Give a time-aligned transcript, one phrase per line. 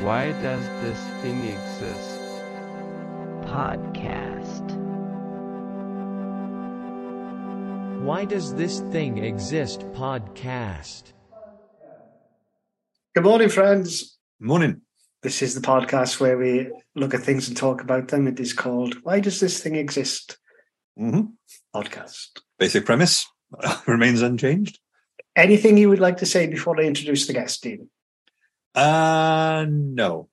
[0.00, 2.20] Why does this thing exist?
[3.46, 4.70] Podcast.
[8.02, 9.80] Why does this thing exist?
[9.92, 11.12] Podcast.
[13.14, 14.18] Good morning, friends.
[14.40, 14.82] Morning.
[15.22, 18.26] This is the podcast where we look at things and talk about them.
[18.26, 20.36] It is called Why Does This Thing Exist?
[20.96, 21.22] hmm
[21.74, 22.28] podcast.
[22.58, 23.26] Basic premise
[23.86, 24.78] remains unchanged.
[25.34, 27.88] Anything you would like to say before I introduce the guest, Dean?
[28.74, 30.28] Uh, no.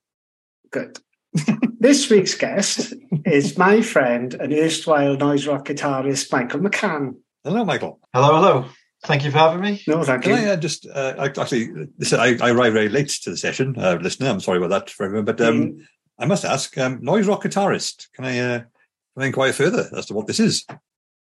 [0.70, 0.98] Good.
[1.80, 7.16] this week's guest is my friend and erstwhile noise rock guitarist, Michael McCann.
[7.44, 8.00] Hello, Michael.
[8.12, 8.64] Hello, hello.
[9.04, 9.82] Thank you for having me.
[9.88, 10.48] No, thank Can you.
[10.48, 11.70] I uh, just uh, I, actually?
[11.98, 14.28] This, I, I arrived very late to the session, uh, listener.
[14.28, 15.80] I'm sorry about that for everyone, but um, Mm.
[16.18, 18.08] I must ask, um, noise rock guitarist.
[18.12, 20.64] Can I, uh, can I inquire further as to what this is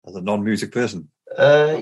[0.05, 1.09] as a non-music person?
[1.35, 1.81] Uh,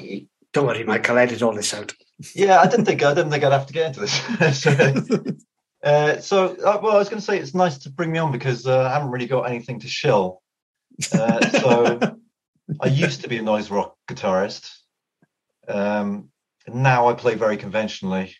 [0.53, 1.93] Don't worry, Michael, I edit all this out.
[2.35, 4.61] Yeah, I didn't think I didn't think I'd have to get into this.
[4.61, 5.23] so,
[5.83, 8.31] uh, so uh, well, I was going to say it's nice to bring me on
[8.31, 10.41] because uh, I haven't really got anything to shill.
[11.13, 11.99] Uh, so
[12.81, 14.69] I used to be a noise rock guitarist.
[15.67, 16.29] Um,
[16.67, 18.35] now I play very conventionally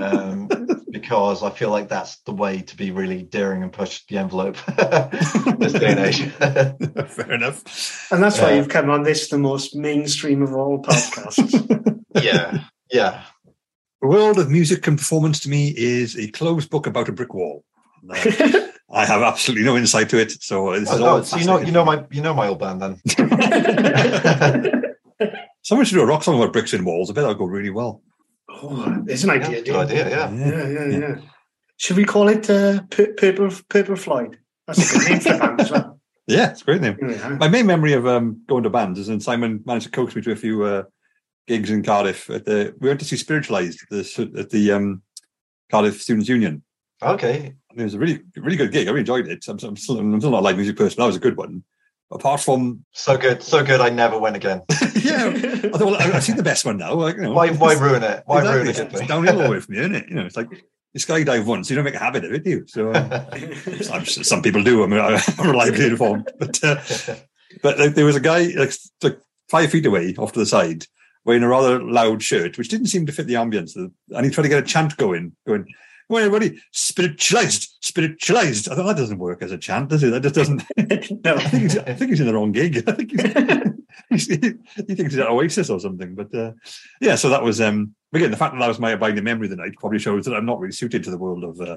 [0.00, 0.48] um,
[0.90, 4.56] because I feel like that's the way to be really daring and push the envelope
[5.58, 6.22] this day and age.
[6.32, 8.10] Fair enough.
[8.12, 12.02] And that's why Uh, you've come on this, the most mainstream of all podcasts.
[12.22, 13.22] yeah, yeah.
[14.00, 17.34] The world of music and performance to me is a closed book about a brick
[17.34, 17.64] wall.
[18.10, 21.44] I have absolutely no insight to it, so this is Oh, all oh, so you
[21.46, 23.00] know, you know my, you know my old band then.
[25.62, 27.10] Someone should do a rock song about bricks and walls.
[27.10, 28.02] I bet that'll go really well.
[28.48, 30.30] oh, there's an idea, Good idea, yeah.
[30.32, 31.14] Yeah, yeah, yeah.
[31.76, 34.38] Should we call it uh, Pur- Purple, Purple Floyd?
[34.66, 35.94] That's a good name for a band as well.
[36.30, 36.98] Yeah, it's a great name.
[37.00, 37.30] Yeah.
[37.40, 40.20] My main memory of um, going to bands is when Simon managed to coax me
[40.20, 40.82] to a few uh,
[41.48, 42.30] gigs in Cardiff.
[42.30, 45.02] At the we went to see Spiritualized at the, at the um,
[45.70, 46.62] Cardiff Students' Union.
[47.02, 47.54] Okay.
[47.70, 48.86] And it was a really really good gig.
[48.86, 49.44] I really enjoyed it.
[49.48, 51.00] I'm, I'm, still, I'm still not a live music person.
[51.00, 51.64] That was a good one.
[52.10, 53.80] Apart from So good, so good.
[53.80, 54.62] I never went again.
[54.94, 56.94] yeah, I thought, well, I've seen the best one now.
[56.94, 58.22] Like, you know, Why, why ruin it?
[58.24, 58.54] Why exactly.
[58.54, 58.78] ruin it?
[58.78, 60.08] It's, it's downhill away from you, isn't it?
[60.08, 62.50] You know, it's like you skydive once, you don't make a habit of it, do
[62.50, 62.64] you?
[62.66, 64.82] So um, some, people do.
[64.82, 66.80] I mean, I'm reliably informed, but uh,
[67.62, 68.72] but there- there was a guy like,
[69.02, 69.20] like
[69.50, 70.86] five feet away, off to the side,
[71.28, 74.44] wearing a rather loud shirt, which didn't seem to fit the ambience, and he tried
[74.44, 75.66] to get a chant going, going.
[76.08, 78.70] Well, everybody, spiritualized, spiritualized.
[78.70, 80.08] I thought that doesn't work as a chant, does it?
[80.08, 80.62] That just doesn't.
[81.22, 81.34] no.
[81.34, 82.82] I think he's, I think he's in the wrong gig.
[82.88, 83.10] I think
[84.08, 84.56] he's, he's,
[84.86, 86.14] he thinks he's at Oasis or something.
[86.14, 86.52] But uh,
[87.02, 89.50] yeah, so that was um, again the fact that that was my abiding memory of
[89.50, 91.76] the night probably shows that I'm not really suited to the world of uh,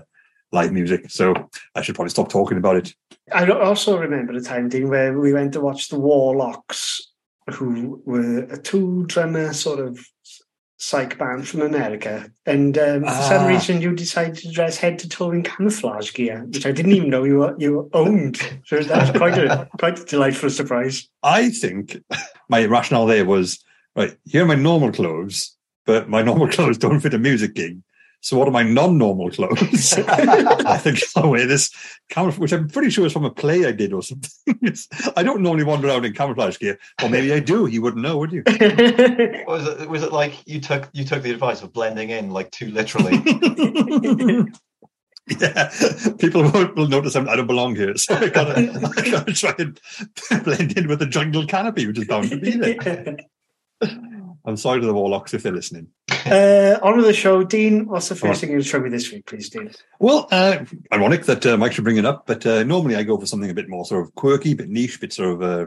[0.54, 1.12] live music.
[1.12, 1.34] So
[1.76, 2.96] I should probably stop talking about it.
[3.34, 7.11] I also remember a time, Dean, where we went to watch the Warlocks,
[7.52, 10.00] who were a two drummer sort of
[10.78, 12.32] psych band from America.
[12.48, 13.48] And um, for some Ah.
[13.48, 17.10] reason, you decided to dress head to toe in camouflage gear, which I didn't even
[17.12, 18.38] know you were, you owned.
[18.66, 21.08] So that was quite a quite a delightful surprise.
[21.22, 22.02] I think
[22.50, 23.64] my rationale there was
[23.96, 24.18] right.
[24.26, 27.78] Here are my normal clothes, but my normal clothes don't fit a music gig.
[28.24, 29.94] So what are my non-normal clothes?
[29.98, 31.72] I think I'll wear this
[32.10, 34.30] camouflage, which I'm pretty sure is from a play I did or something.
[34.62, 34.88] It's-
[35.18, 37.66] I don't normally wander around in camouflage gear, or maybe I do.
[37.66, 38.44] You wouldn't know, would you?
[39.48, 42.52] Was it, was it like you took you took the advice of blending in like
[42.52, 43.18] too literally?
[45.40, 45.72] yeah,
[46.20, 48.58] people will, will notice I'm, I don't belong here, so I gotta,
[48.98, 49.80] I gotta try and
[50.44, 53.18] blend in with the jungle canopy, which is bound to be there.
[54.46, 55.88] I'm sorry to the Warlocks if they're listening.
[56.26, 57.88] uh, on with the show, Dean.
[57.88, 59.72] What's the first thing you'll show me this week, please, Dean?
[60.00, 63.18] Well, uh, ironic that uh, Mike should bring it up, but uh, normally I go
[63.18, 65.66] for something a bit more sort of quirky, bit niche, bit sort of uh,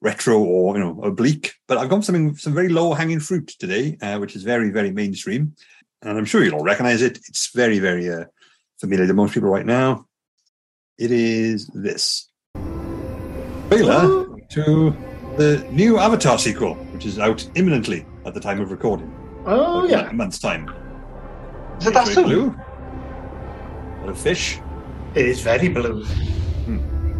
[0.00, 1.54] retro or you know oblique.
[1.66, 4.90] But I've got something, some very low hanging fruit today, uh, which is very, very
[4.90, 5.54] mainstream,
[6.02, 7.18] and I'm sure you'll all recognise it.
[7.28, 8.24] It's very, very uh,
[8.80, 10.06] familiar to most people right now.
[10.98, 12.28] It is this
[13.68, 19.12] trailer to the new Avatar sequel, which is out imminently at the time of recording.
[19.46, 20.68] Oh Like yeah, a month's time.
[21.80, 22.24] Is it that Very soon?
[22.24, 22.46] blue.
[22.46, 24.58] A lot of fish.
[25.14, 26.04] it is very blue.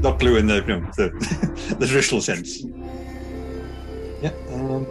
[0.00, 1.10] not blue in the you know, the,
[1.78, 2.62] the traditional sense.
[4.22, 4.32] Yeah.
[4.52, 4.86] Um,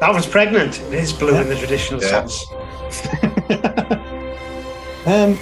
[0.00, 0.80] That was pregnant.
[0.80, 2.26] It is blue in the traditional Yeah.
[2.26, 2.44] sense.
[5.06, 5.38] um,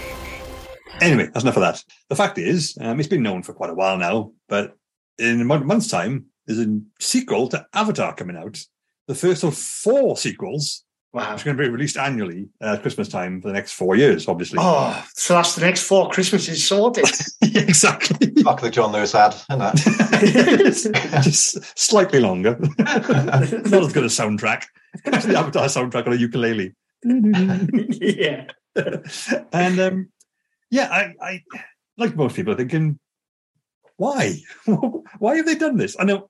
[1.00, 1.82] anyway, that's enough of that.
[2.08, 4.76] The fact is, um, it's been known for quite a while now, but
[5.18, 8.58] in a month's time, there's a sequel to Avatar coming out.
[9.06, 11.32] The first of four sequels, Wow.
[11.32, 14.26] which are going to be released annually at Christmas time for the next four years,
[14.26, 14.58] obviously.
[14.60, 17.04] Oh, so that's the next four Christmases sorted.
[17.56, 18.32] Exactly.
[18.42, 21.22] Fuck the John Lewis ad, isn't it?
[21.22, 22.58] Just slightly longer.
[22.78, 24.64] Not as good a soundtrack.
[25.04, 26.72] It's the Avatar soundtrack on a ukulele.
[27.04, 28.46] yeah.
[29.52, 30.08] and um,
[30.70, 31.42] yeah, I, I
[31.96, 32.98] like most people are thinking,
[33.98, 34.38] why?
[35.18, 35.94] why have they done this?
[35.98, 36.28] I know.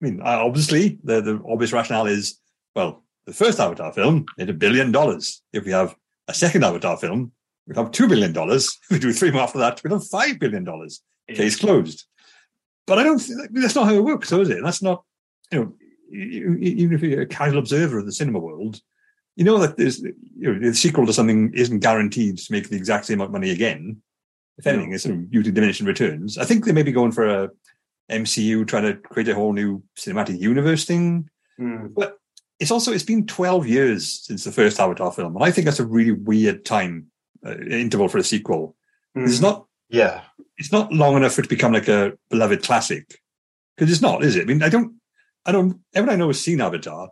[0.00, 2.38] I mean, uh, obviously, the the obvious rationale is
[2.74, 5.42] well, the first Avatar film made a billion dollars.
[5.52, 5.94] If we have
[6.28, 7.32] a second Avatar film,
[7.66, 8.78] we'd have two billion dollars.
[8.84, 11.02] If we do three more after that, we have five billion dollars.
[11.28, 12.06] Case closed.
[12.86, 13.18] But I don't.
[13.18, 14.62] think That's not how it works, so is it?
[14.62, 15.04] That's not.
[15.52, 15.74] You know,
[16.10, 18.80] even if you're a casual observer of the cinema world,
[19.36, 22.76] you know that there's you know, the sequel to something isn't guaranteed to make the
[22.76, 24.00] exact same amount of money again.
[24.56, 26.38] If anything, it's sort of usually diminishing returns.
[26.38, 27.50] I think they may be going for a
[28.10, 31.28] MCU trying to create a whole new cinematic universe thing.
[31.60, 31.94] Mm.
[31.94, 32.18] But
[32.60, 35.80] it's also it's been 12 years since the first Avatar film, and I think that's
[35.80, 37.06] a really weird time
[37.46, 38.74] uh, interval for a sequel.
[39.16, 39.28] Mm.
[39.28, 40.22] It's not Yeah.
[40.56, 43.20] it's not long enough for it to become like a beloved classic
[43.76, 44.42] because it's not, is it?
[44.42, 44.94] I mean, I don't,
[45.46, 45.80] I don't.
[45.94, 47.10] Everyone I know has seen Avatar,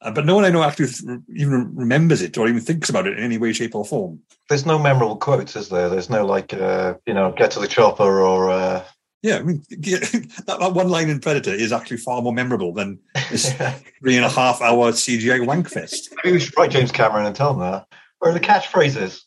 [0.00, 3.06] uh, but no one I know actually th- even remembers it or even thinks about
[3.06, 4.20] it in any way, shape, or form.
[4.48, 5.88] There's no memorable quotes, is there?
[5.88, 8.50] There's no like, uh, you know, get to the chopper or.
[8.50, 8.84] Uh...
[9.22, 12.98] Yeah, I mean, that, that one line in Predator is actually far more memorable than
[13.30, 13.52] this
[14.00, 16.12] three and a half hour CGI wankfest.
[16.16, 17.86] Maybe we should write James Cameron and tell him that.
[18.18, 19.22] Where are the catchphrases?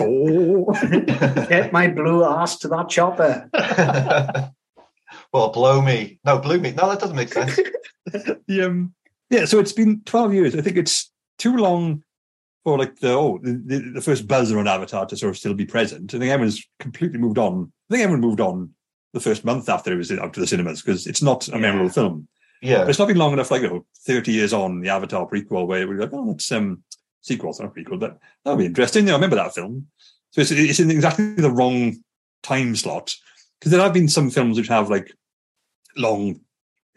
[0.00, 1.46] oh.
[1.48, 3.48] Get my blue ass to that chopper.
[5.32, 6.18] well, blow me.
[6.24, 6.72] No, blew me.
[6.72, 7.58] No, that doesn't make sense.
[8.06, 8.94] the, um,
[9.30, 10.56] yeah, so it's been 12 years.
[10.56, 12.02] I think it's too long
[12.64, 15.54] for like the oh the, the, the first buzz around Avatar to sort of still
[15.54, 16.14] be present.
[16.14, 17.72] I think everyone's completely moved on.
[17.90, 18.74] I think everyone moved on
[19.14, 21.58] the first month after it was out to the cinemas because it's not a Yeah.
[21.58, 22.28] memorable film.
[22.60, 22.78] Yeah.
[22.80, 25.66] But it's not been long enough, like you know, 30 years on the Avatar prequel,
[25.66, 26.82] where we're like, oh, that's um
[27.22, 29.06] sequel, it's not a prequel, but that'll be interesting.
[29.06, 29.86] Yeah, I remember that film.
[30.30, 31.96] So it's it's in exactly the wrong
[32.42, 33.14] time slot
[33.58, 35.12] because there have been some films which have like
[35.96, 36.40] long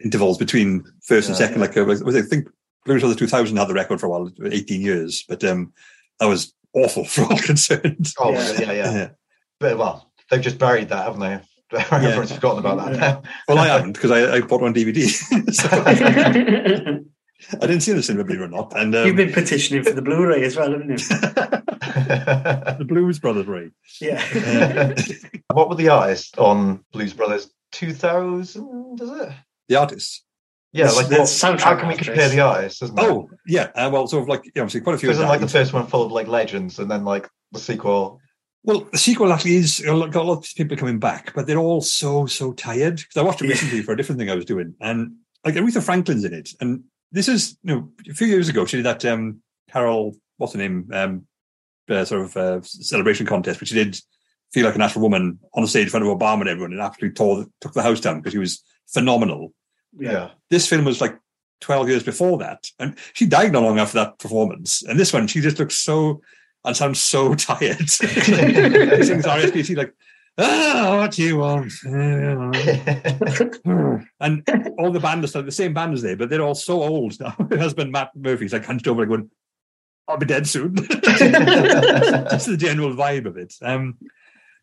[0.04, 1.60] intervals between first and Yeah, second.
[1.60, 2.48] Like, uh, was- I think
[2.84, 5.72] Blues Brothers 2000 had the record for a while, 18 years, but um
[6.20, 8.12] that was awful for all concerned.
[8.18, 8.52] Oh, Yeah.
[8.60, 8.94] yeah, yeah.
[8.94, 9.08] yeah.
[9.60, 11.40] But, well, they've just buried that, haven't they?
[11.90, 13.22] Everyone's forgotten about that now.
[13.48, 15.08] Well, I haven't because I, I bought one DVD.
[15.54, 15.68] so
[17.60, 18.76] I didn't see it in the cinema, believe it or not.
[18.76, 20.96] And um, You've been petitioning for the Blu-ray as well, haven't you?
[20.96, 23.70] the Blues Brothers, Ray.
[24.00, 24.22] Yeah.
[24.34, 24.94] Uh,
[25.54, 29.00] what were the artists on Blues Brothers 2000?
[29.00, 29.28] Is it?
[29.68, 30.24] the artists.
[30.72, 32.80] Yeah, The- like the what, soundtrack how can we compare the artists?
[32.82, 33.02] Isn't it?
[33.04, 33.70] Oh, yeah.
[33.74, 35.10] Uh, well, sort of like, yeah, obviously, quite a few.
[35.10, 38.20] Isn't like the first one full of like legends, and then like the sequel?
[38.64, 41.80] Well, the sequel actually is got a lot of people coming back, but they're all
[41.82, 42.96] so so tired.
[42.96, 43.50] Because I watched it Yeah.
[43.52, 46.84] recently for a different thing I was doing, and like Aretha Franklin's in it, and
[47.10, 50.58] this is you know a few years ago she did that um Carol what's her
[50.58, 51.26] name um
[51.90, 53.98] uh, sort of uh, celebration contest, which she did
[54.52, 56.80] feel like a natural woman on the stage in front of Obama and everyone, and
[56.80, 59.52] absolutely tore took the house down because she was phenomenal.
[59.98, 60.30] Yeah.
[60.50, 61.18] This film was like
[61.60, 62.66] 12 years before that.
[62.78, 64.82] And she died not long after that performance.
[64.82, 66.20] And this one, she just looks so
[66.64, 67.90] and sounds so tired.
[67.90, 69.94] she sings RSPC like,
[70.38, 71.72] ah, what do you want?
[74.20, 77.18] and all the band is the same band as they, but they're all so old
[77.20, 77.30] now.
[77.50, 79.30] Her husband, Matt Murphy's like hunched over like going,
[80.08, 80.74] I'll be dead soon.
[80.74, 80.90] Just
[82.46, 83.54] the general vibe of it.
[83.62, 83.98] Um,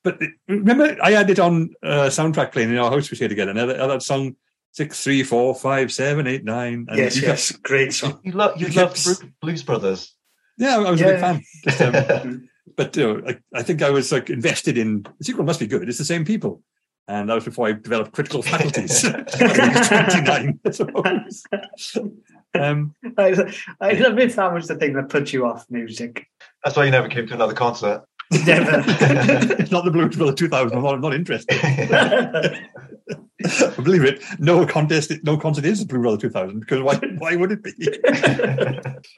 [0.04, 3.52] but remember, I had it on uh, soundtrack playing in our house we share together.
[3.52, 4.36] And I had that song
[4.72, 6.86] six, three, four, five, seven, eight, nine.
[6.90, 7.52] And yes, you yes.
[7.52, 8.20] kept- Great song.
[8.24, 8.98] you love you You love
[9.42, 10.16] Blues Brothers.
[10.58, 11.44] yeah, I was a big fan.
[11.64, 11.82] Just,
[12.26, 15.44] um, but you know, I, I think I was like invested in the sequel.
[15.46, 15.88] Must be good.
[15.90, 16.62] It's the same people,
[17.08, 19.02] and that was before I developed critical faculties.
[19.02, 21.44] Twenty nine, I suppose.
[22.56, 26.26] Um, I, I love if that was the thing that put you off music.
[26.64, 28.04] That's why you never came to another concert.
[28.32, 28.84] Never.
[29.60, 30.76] it's not the Blues Brothers 2000.
[30.78, 31.58] I'm not, I'm not interested.
[33.84, 36.96] Believe it, no contest, no concert is Blue Brother 2000 because why?
[37.18, 37.74] Why would it be?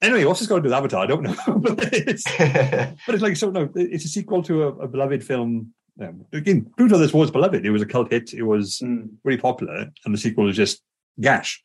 [0.00, 1.02] Anyway, what's this got to do with Avatar?
[1.02, 1.34] I don't know.
[1.58, 3.50] but, it's, but it's like so.
[3.50, 5.74] No, it's a sequel to a, a beloved film.
[6.00, 7.66] Um, again, Blue Brothers was beloved.
[7.66, 8.32] It was a cult hit.
[8.32, 9.08] It was Mm.
[9.24, 10.82] really popular, and the sequel was just
[11.20, 11.60] gash.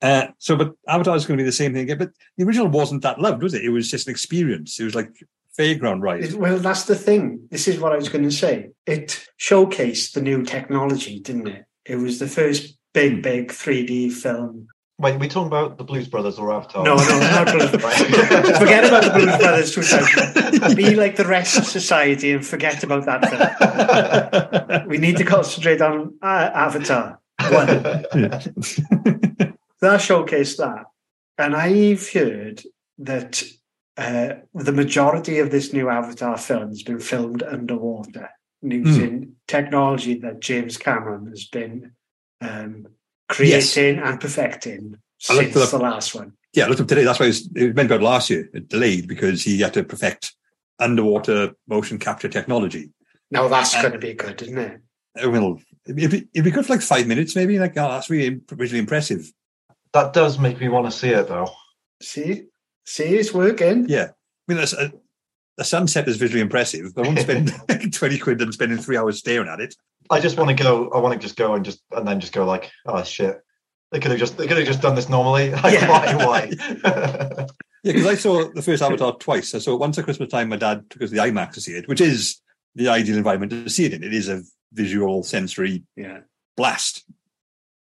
[0.00, 1.98] Uh, so, but Avatar is going to be the same thing again.
[1.98, 3.64] But the original wasn't that loved, was it?
[3.64, 4.78] It was just an experience.
[4.78, 5.10] It was like
[5.58, 6.24] fairground ride.
[6.24, 7.48] It- Well, that's the thing.
[7.50, 8.70] This is what I was going to say.
[8.86, 11.64] It showcased the new technology, didn't it?
[11.84, 14.66] It was the first big, big 3D film.
[14.98, 16.82] Wait, are we talking about the Blues Brothers or Avatar?
[16.82, 17.68] No, no, not Blues
[18.58, 20.74] Forget about the Blues Brothers 2000.
[20.74, 24.88] Be like the rest of society and forget about that film.
[24.88, 27.20] We need to concentrate on uh, Avatar.
[27.50, 27.66] One.
[29.80, 30.84] that showcased that.
[31.38, 32.62] And I've heard
[32.98, 33.42] that
[33.96, 38.30] uh, the majority of this new Avatar film has been filmed underwater
[38.62, 41.92] using technology that James Cameron has been
[42.40, 42.86] um,
[43.28, 44.96] creating and perfecting
[45.28, 46.32] I since it the last one.
[46.52, 47.04] Yeah, I looked up today.
[47.04, 48.48] That's why it was, it was meant to go out last year.
[48.52, 50.34] It delayed because he had to perfect
[50.78, 52.90] underwater motion capture technology.
[53.30, 54.80] Now that's going to be good, isn't it?
[55.22, 57.58] Uh, Well, it'd be, it'd be good for like five minutes, maybe.
[57.58, 59.30] Like, oh, that's really visually impressive.
[59.92, 61.50] That does make me want to see it though.
[62.02, 62.44] See,
[62.86, 63.86] see, it's working.
[63.88, 64.08] Yeah.
[64.08, 64.12] I
[64.52, 64.92] mean, that's a,
[65.58, 67.52] a sunset is visually impressive, but I won't spend
[67.92, 69.74] 20 quid and spending three hours staring at it.
[70.10, 70.88] I just want to go.
[70.90, 73.40] I want to just go and just and then just go like, oh shit.
[73.92, 75.50] They could have just they could have just done this normally.
[75.62, 75.88] Like, Yeah.
[75.88, 76.14] why?
[76.24, 77.46] Why?
[77.82, 79.54] Yeah, because I saw the first Avatar twice.
[79.54, 80.48] I saw it once at Christmas time.
[80.48, 82.40] My dad took us to the IMAX to see it, which is
[82.74, 84.02] the ideal environment to see it in.
[84.02, 86.20] It is a visual sensory Yeah.
[86.56, 87.04] blast.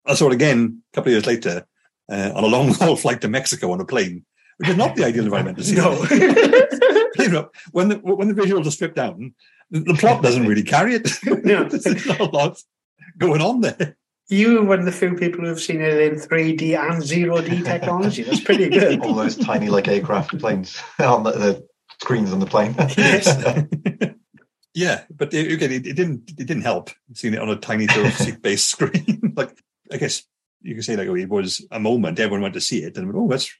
[0.05, 1.65] I saw it again a couple of years later
[2.11, 4.23] uh, on a long haul flight to Mexico on a plane,
[4.57, 5.75] which is not the ideal environment to see.
[5.75, 5.97] No.
[6.01, 7.13] it.
[7.19, 9.33] you know, when the when the visuals are stripped down,
[9.69, 11.09] the, the plot doesn't really carry it.
[11.25, 11.63] No.
[11.69, 12.59] There's not a lot
[13.17, 13.97] going on there.
[14.29, 17.61] you are one of the few people who've seen it in 3D and zero D
[17.61, 18.23] technology.
[18.23, 19.01] That's pretty good.
[19.01, 21.67] All those tiny like aircraft planes on the, the
[22.01, 22.75] screens on the plane.
[22.97, 23.27] Yes.
[24.73, 27.87] yeah, but it, again, it, it didn't it didn't help seeing it on a tiny
[27.87, 29.33] sort of seat-based screen.
[29.35, 29.55] like,
[29.91, 30.23] I guess
[30.63, 32.19] you could say like oh, it was a moment.
[32.19, 33.53] Everyone went to see it, and oh, that's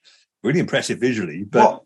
[0.47, 1.43] really impressive visually.
[1.43, 1.83] But What?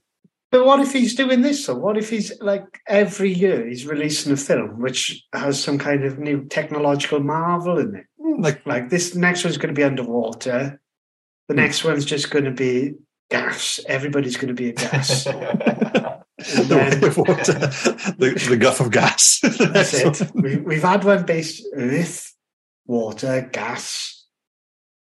[0.51, 1.63] But what if he's doing this?
[1.63, 6.03] So what if he's like every year he's releasing a film which has some kind
[6.03, 8.05] of new technological marvel in it?
[8.21, 10.81] Hmm, like, Like this next one's going to be underwater.
[11.47, 11.59] The hmm.
[11.59, 12.95] next one's just going to be
[13.29, 13.79] gas.
[13.87, 15.23] Everybody's going to be a gas.
[16.41, 17.53] the, water,
[18.17, 19.39] the, the guff of gas.
[19.59, 20.31] That's it.
[20.35, 22.35] We, we've had one based earth,
[22.85, 24.25] water, gas.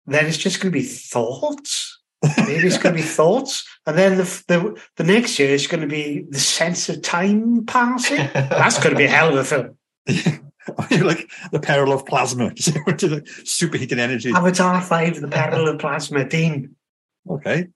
[0.06, 1.95] Then it's just going to be thoughts.
[2.38, 5.82] Maybe it's going to be thoughts, and then the, the the next year it's going
[5.82, 8.30] to be the sense of time passing.
[8.34, 9.78] That's going to be a hell of a film.
[10.68, 12.72] Oh, you're like the peril of plasma, to
[13.08, 14.32] the superheated energy.
[14.34, 16.28] Avatar Five: The Peril of Plasma.
[16.28, 16.76] Dean,
[17.30, 17.68] Okay.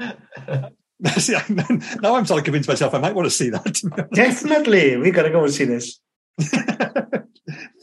[1.18, 1.44] See, I-
[2.00, 4.08] now I'm sort of convinced myself I might want to see that.
[4.12, 6.00] definitely, we've got to go and see this.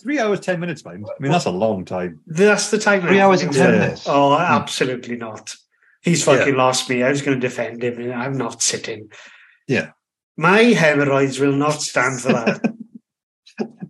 [0.02, 1.06] Three hours, ten minutes, man.
[1.08, 2.20] I mean, that's a long time.
[2.26, 3.02] That's the time.
[3.02, 4.06] Three hours and ten minutes.
[4.08, 4.42] Oh, hmm.
[4.42, 5.56] absolutely not.
[6.02, 7.04] He's fucking lost me.
[7.04, 9.10] I was going to defend him, and I'm not sitting.
[9.68, 9.92] Yeah.
[10.38, 12.62] My hemorrhoids will not stand for that.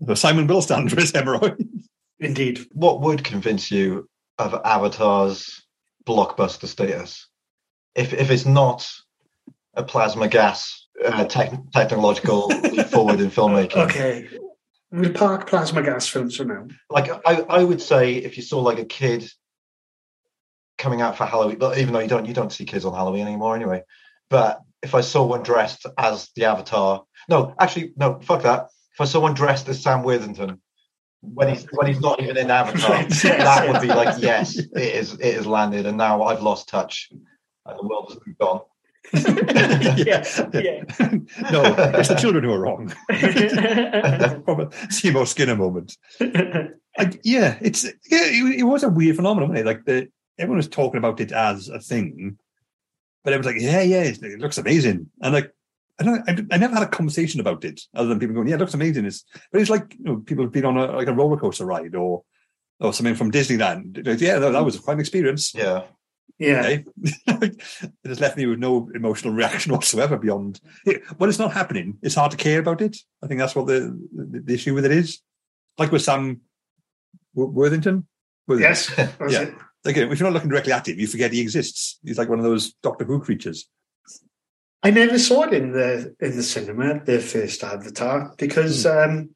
[0.08, 1.64] So Simon will stand for his hemorrhoids.
[2.20, 2.68] Indeed.
[2.74, 5.64] What would convince you of Avatar's
[6.06, 7.28] blockbuster status?
[7.96, 8.90] If if it's not
[9.76, 14.28] a plasma gas uh, tech, technological leap forward in filmmaking, Okay.
[14.92, 16.68] We'll park plasma gas films for now.
[16.90, 19.30] like I, I would say if you saw like a kid
[20.82, 23.28] coming out for Halloween, but even though you don't you don't see kids on Halloween
[23.28, 23.84] anymore anyway.
[24.30, 28.70] But if I saw one dressed as the Avatar, no, actually no, fuck that.
[28.94, 30.60] If I saw one dressed as Sam Worthington
[31.22, 35.14] when he's when he's not even in Avatar, that would be like yes, it is
[35.14, 38.62] it is landed, and now I've lost touch, and the world has moved on.
[39.98, 40.24] yeah,
[40.54, 40.84] yeah.
[41.52, 41.64] no,
[41.98, 42.90] it's the children who are wrong.
[44.46, 45.98] From a Seymour Skinner moment.
[46.20, 49.50] I, yeah, it's yeah, it, it was a weird phenomenon.
[49.50, 49.70] Wasn't it?
[49.70, 52.38] Like the everyone was talking about it as a thing,
[53.24, 55.52] but it was like, yeah, yeah, it, it looks amazing, and like.
[56.00, 56.28] I don't.
[56.28, 58.74] I, I never had a conversation about it, other than people going, "Yeah, it looks
[58.74, 61.38] amazing." It's, but it's like you know, people have been on a like a roller
[61.38, 62.24] coaster ride or
[62.80, 64.04] or something from Disneyland.
[64.08, 65.54] Like, yeah, that, that was quite an experience.
[65.54, 65.84] Yeah,
[66.42, 66.62] yeah.
[66.62, 66.86] Okay.
[67.28, 67.62] it
[68.04, 70.60] has left me with no emotional reaction whatsoever beyond
[71.18, 71.98] when it's not happening.
[72.02, 72.98] It's hard to care about it.
[73.24, 75.22] I think that's what the the, the issue with it is.
[75.78, 76.42] Like with Sam
[77.36, 78.08] Worthington.
[78.48, 78.60] Worthington.
[78.60, 78.92] Yes.
[79.30, 79.42] Yeah.
[79.44, 79.54] it.
[79.84, 82.00] Like if you're not looking directly at him, you forget he exists.
[82.04, 83.68] He's like one of those Doctor Who creatures.
[84.84, 89.32] I never saw it in the in the cinema, the first Avatar, because um,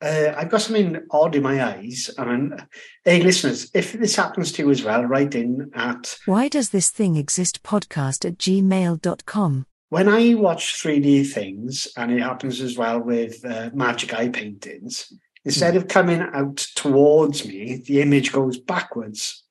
[0.00, 2.10] uh, I've got something odd in my eyes.
[2.16, 2.66] And
[3.04, 6.90] hey, listeners, if this happens to you as well, write in at Why does this
[6.90, 9.66] thing exist podcast at gmail.com?
[9.90, 15.12] when I watch 3D things, and it happens as well with uh, magic eye paintings,
[15.44, 19.44] instead of coming out towards me, the image goes backwards.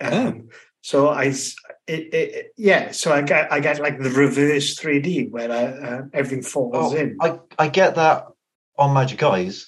[0.00, 0.48] Um,
[0.82, 5.50] So I, it, it, yeah, so I get I get like the reverse 3D where
[5.50, 7.18] uh, uh, everything falls Oh, in.
[7.20, 8.24] I, I get that
[8.78, 9.66] on Magic Eyes.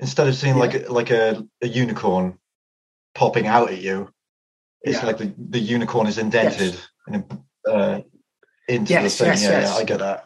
[0.00, 0.60] Instead of seeing Yeah.
[0.60, 2.36] like a, like a, a unicorn
[3.14, 4.08] popping out at you,
[4.82, 5.06] it's Yeah.
[5.06, 6.74] like the, the unicorn is indented
[7.06, 7.24] and
[7.68, 8.00] uh,
[8.66, 9.32] into Yes, the thing.
[9.32, 9.68] yes, yeah, yes.
[9.70, 10.24] yeah, I get that.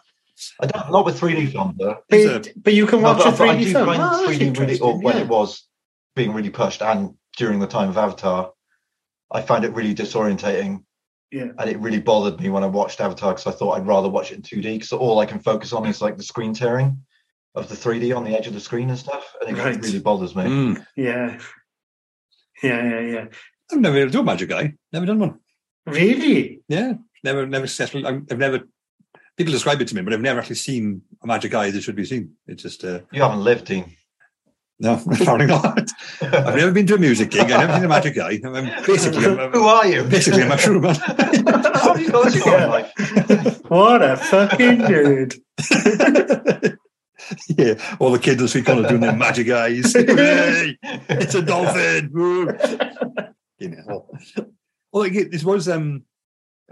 [0.61, 1.99] I don't not with 3D films though.
[2.09, 3.87] But, but you can No, watch but, a but I 3D do film.
[3.87, 5.23] find Oh, that's 3D really, or when yeah.
[5.23, 5.67] it was
[6.17, 8.53] being really pushed and during the time of Avatar,
[9.33, 10.85] I found it really disorientating.
[11.33, 11.49] Yeah.
[11.59, 14.31] And it really bothered me when I watched Avatar because I thought I'd rather watch
[14.31, 17.01] it in 2D because all I can focus on is like the screen tearing
[17.57, 19.35] of the 3D on the edge of the screen and stuff.
[19.41, 19.81] And it Right.
[19.81, 20.45] really bothers me.
[20.45, 20.87] Mm.
[20.97, 21.39] Yeah.
[22.63, 23.25] Yeah, yeah, yeah.
[23.73, 24.75] I've never been able to do a magic eye.
[24.93, 25.41] Never done one.
[25.87, 26.61] Really?
[26.69, 28.07] Yeah, never, never successful.
[28.07, 28.61] I've I've never.
[29.37, 31.97] People describe it to me, but I've never actually seen a magic eye that should
[31.97, 32.35] be seen.
[32.47, 33.97] It's just uh, You haven't lived, Dean.
[34.79, 35.91] no, apparently not.
[36.23, 37.51] I've never been to a music gig.
[37.51, 38.41] I've never seen a magic eye.
[38.45, 40.05] I'm basically, I'm, Who are you?
[40.05, 40.95] basically a mushroom man.
[41.05, 42.67] How have you got this Yeah.
[42.67, 42.93] life?
[43.69, 45.35] What a fucking dude!
[47.57, 49.93] yeah, all the kids this week on are doing their magic eyes.
[49.95, 50.79] Hooray!
[50.83, 52.11] it's a dolphin.
[53.59, 54.07] You know.
[54.93, 56.05] Well, like, this was um,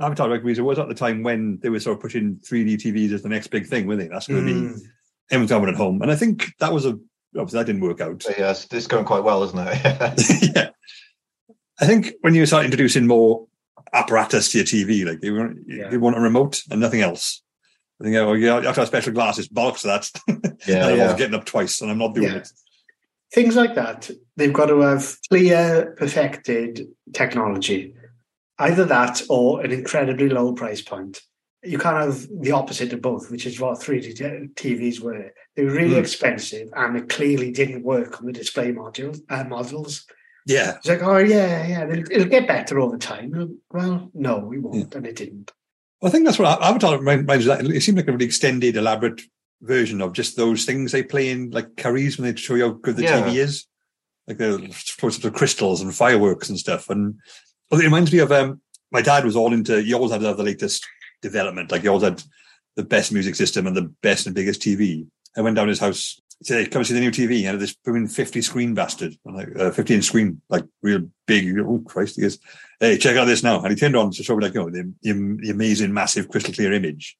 [0.02, 3.12] Avatar like it was at the time when they were sort of pushing 3D TVs
[3.12, 4.08] as the next big thing, weren't they?
[4.08, 4.74] That's going to Mm.
[4.76, 4.82] be
[5.30, 6.98] everyone's having at home, and I think that was a
[7.36, 8.22] obviously that didn't work out.
[8.22, 10.52] So, yes, it's going quite well, isn't it?
[10.56, 10.70] yeah,
[11.80, 13.46] I think when you start introducing more
[13.94, 15.88] apparatus to your TV, like they want, Yeah.
[15.88, 17.42] they want a remote and nothing else.
[18.00, 19.48] I think, oh, yeah, you have to have special glasses.
[19.48, 20.10] Bollocks to that.
[20.66, 21.16] Yeah, and I'm yeah.
[21.16, 22.36] getting up twice, and I'm not doing Yeah.
[22.38, 22.48] it.
[23.32, 27.94] Things like that, they've got to have clear, perfected technology.
[28.62, 31.20] Either that or an incredibly low price point.
[31.64, 35.32] You can't have the opposite of both, which is what 3D t- TVs were.
[35.54, 36.00] They were really Mm.
[36.00, 40.04] expensive and it clearly didn't work on the display modules, uh, models.
[40.44, 43.58] Yeah, It's like, oh, yeah, yeah, it'll, it'll get better over time.
[43.70, 44.92] Well, no, we won't.
[44.94, 45.52] And it didn't.
[46.02, 47.76] I think that's what Avatar reminds me.
[47.76, 49.22] It seemed like a really extended, elaborate
[49.60, 52.70] version of just those things they play in like curries when they show you how
[52.70, 53.22] good the Yeah.
[53.22, 53.66] TV is.
[54.26, 56.90] Like the close of crystals and fireworks and stuff.
[56.90, 57.20] And
[57.72, 58.60] well, it reminds me of um,
[58.90, 59.80] my dad was all into.
[59.80, 60.86] He always had the latest
[61.22, 61.72] development.
[61.72, 62.22] Like he always had
[62.76, 65.06] the best music system and the best and biggest TV.
[65.36, 66.20] I went down his house.
[66.38, 69.14] He said, "Hey, "Come see the new TV." He had this booming fifty screen bastard,
[69.26, 71.58] I'm like uh, fifty inch screen, like real big.
[71.60, 72.16] Oh Christ!
[72.16, 72.38] He goes,
[72.78, 74.70] "Hey, check out this now." And he turned on to show me like you know
[74.70, 77.16] the, the amazing, massive, crystal clear image.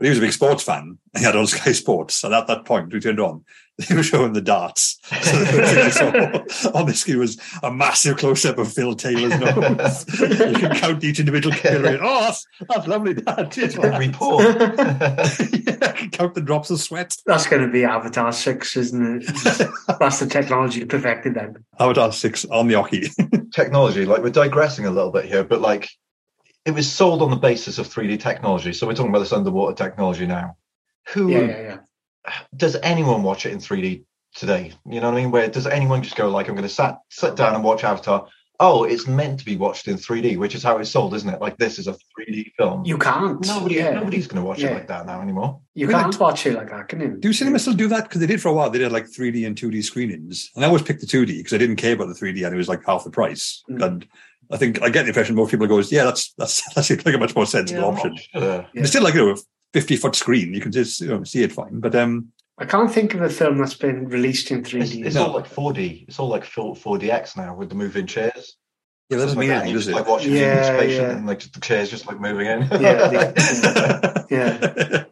[0.00, 0.96] But he was a big sports fan.
[1.18, 3.44] He had on Sky Sports, and at that point, we turned on.
[3.88, 4.98] They were showing the darts.
[5.22, 8.72] So the first thing I saw on the screen was a massive close up of
[8.72, 10.06] Phil Taylor's nose.
[10.20, 11.98] you can count each individual capillary.
[12.00, 13.50] Oh, that's, that's lovely, Dad.
[13.52, 14.02] Cheers, Big man.
[14.12, 17.14] yeah, I can count the drops of sweat.
[17.26, 19.26] That's going to be Avatar 6, isn't it?
[19.98, 21.64] That's the technology perfected then.
[21.78, 23.50] Avatar 6 on the oche.
[23.52, 25.90] technology, like we're digressing a little bit here, but like
[26.66, 28.72] it was sold on the basis of 3D technology.
[28.72, 30.56] So we're talking about this underwater technology now.
[31.14, 31.78] Who Yeah, yeah, yeah.
[32.56, 34.72] does anyone watch it in 3D today?
[34.88, 35.30] You know what I mean?
[35.30, 38.28] Where does anyone just go like, I'm going to sat sit down and watch Avatar?
[38.62, 41.40] Oh, it's meant to be watched in 3D, which is how it's sold, isn't it?
[41.40, 42.84] Like this is a 3D film.
[42.84, 43.44] You can't.
[43.46, 43.92] Nobody, yeah.
[43.92, 44.72] nobody's going to watch Yeah.
[44.72, 45.60] it like that now anymore.
[45.74, 47.16] You Well, can't watch it like that, can you?
[47.18, 48.02] Do cinema still do that?
[48.02, 48.68] Because they did for a while.
[48.68, 50.50] They did like 3D and 2D screenings.
[50.54, 52.58] And I always picked the 2D because I didn't care about the 3D and it
[52.58, 53.62] was like half the price.
[53.70, 53.82] Mm.
[53.82, 54.06] And
[54.52, 57.14] I think I get the impression most people goes, yeah, that's that's that seems like
[57.14, 58.10] a much more sensible Yeah, option.
[58.10, 58.66] not sure.
[58.74, 58.80] Yeah.
[58.80, 59.36] It's still like you know, a
[59.74, 60.52] 50 foot screen.
[60.54, 61.80] You can just you know, see it fine.
[61.80, 65.06] But um, I can't think of a film that's been released in 3D.
[65.06, 65.26] it's No.
[65.28, 66.06] all like 4D.
[66.08, 68.56] It's all like 4- 4DX now with the moving chairs.
[69.08, 70.00] yeah, that doesn't mean Like anything, You does just it?
[70.00, 71.10] like watching Yeah, yeah, yeah.
[71.12, 72.68] and like the chairs just like moving in.
[72.80, 73.32] Yeah,
[74.30, 75.04] Yeah.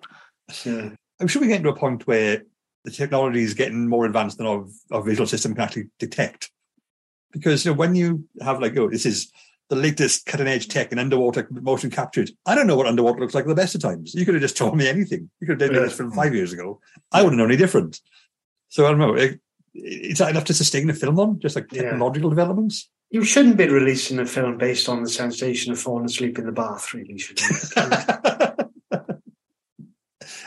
[0.64, 0.90] Yeah.
[1.20, 2.42] I'm sure we get to a point where
[2.84, 6.50] the technology is getting more advanced than our, our visual system can actually detect.
[7.32, 9.30] Because you know, when you have like, oh, this is
[9.68, 12.30] the latest cutting edge tech in underwater motion captured.
[12.46, 14.14] I don't know what underwater looks like at the best of times.
[14.14, 15.28] You could have just told me anything.
[15.40, 15.84] You could have done Yeah.
[15.86, 16.80] this from five years ago.
[17.12, 18.00] I wouldn't know any different.
[18.70, 19.14] So I don't know.
[19.14, 19.40] It,
[19.74, 21.82] it's not enough to sustain a film on, just like Yeah.
[21.82, 22.88] technological developments.
[23.10, 26.52] You shouldn't be releasing a film based on the sensation of falling asleep in the
[26.52, 27.48] bath, really, should you?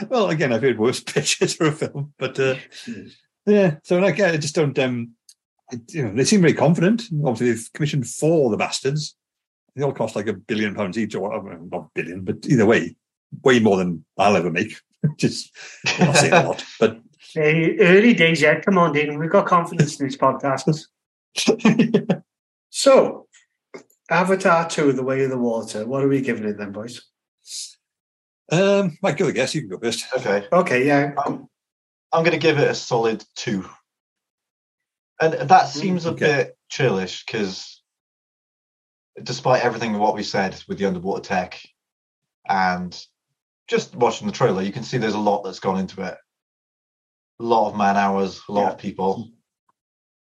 [0.09, 2.55] well, again, I've heard worse pitches for a film, but uh,
[3.45, 3.75] yeah.
[3.83, 4.77] So like, I just don't.
[4.79, 5.11] Um,
[5.89, 7.03] you know, they seem very confident.
[7.25, 9.15] Obviously, they've commissioned four of the bastards.
[9.75, 12.95] They all cost like a billion pounds each, or not billion, but either way,
[13.43, 14.73] way more than I'll ever make.
[15.01, 15.51] Which is
[15.99, 17.01] not saying a lot, but
[17.33, 18.65] Hey, early days yet.
[18.65, 19.17] Come on, Dean.
[19.17, 20.85] We've got confidence in this podcast.
[22.73, 23.27] So,
[24.09, 25.85] Avatar 2, The Way of the Water.
[25.85, 27.01] What are we giving it then, boys?
[28.49, 29.27] um, Mike, go.
[29.27, 30.05] I guess you can go first.
[30.15, 30.47] okay.
[30.53, 31.11] Okay, yeah.
[31.17, 31.49] I'm,
[32.13, 33.69] I'm going to give it a solid two.
[35.21, 36.25] And that seems a okay.
[36.25, 37.81] bit churlish because
[39.21, 41.61] despite everything what we said with the underwater tech
[42.47, 42.99] and
[43.67, 46.15] just watching the trailer, you can see there's a lot that's gone into it.
[47.39, 48.71] A lot of man hours, a lot Yeah.
[48.71, 49.29] of people.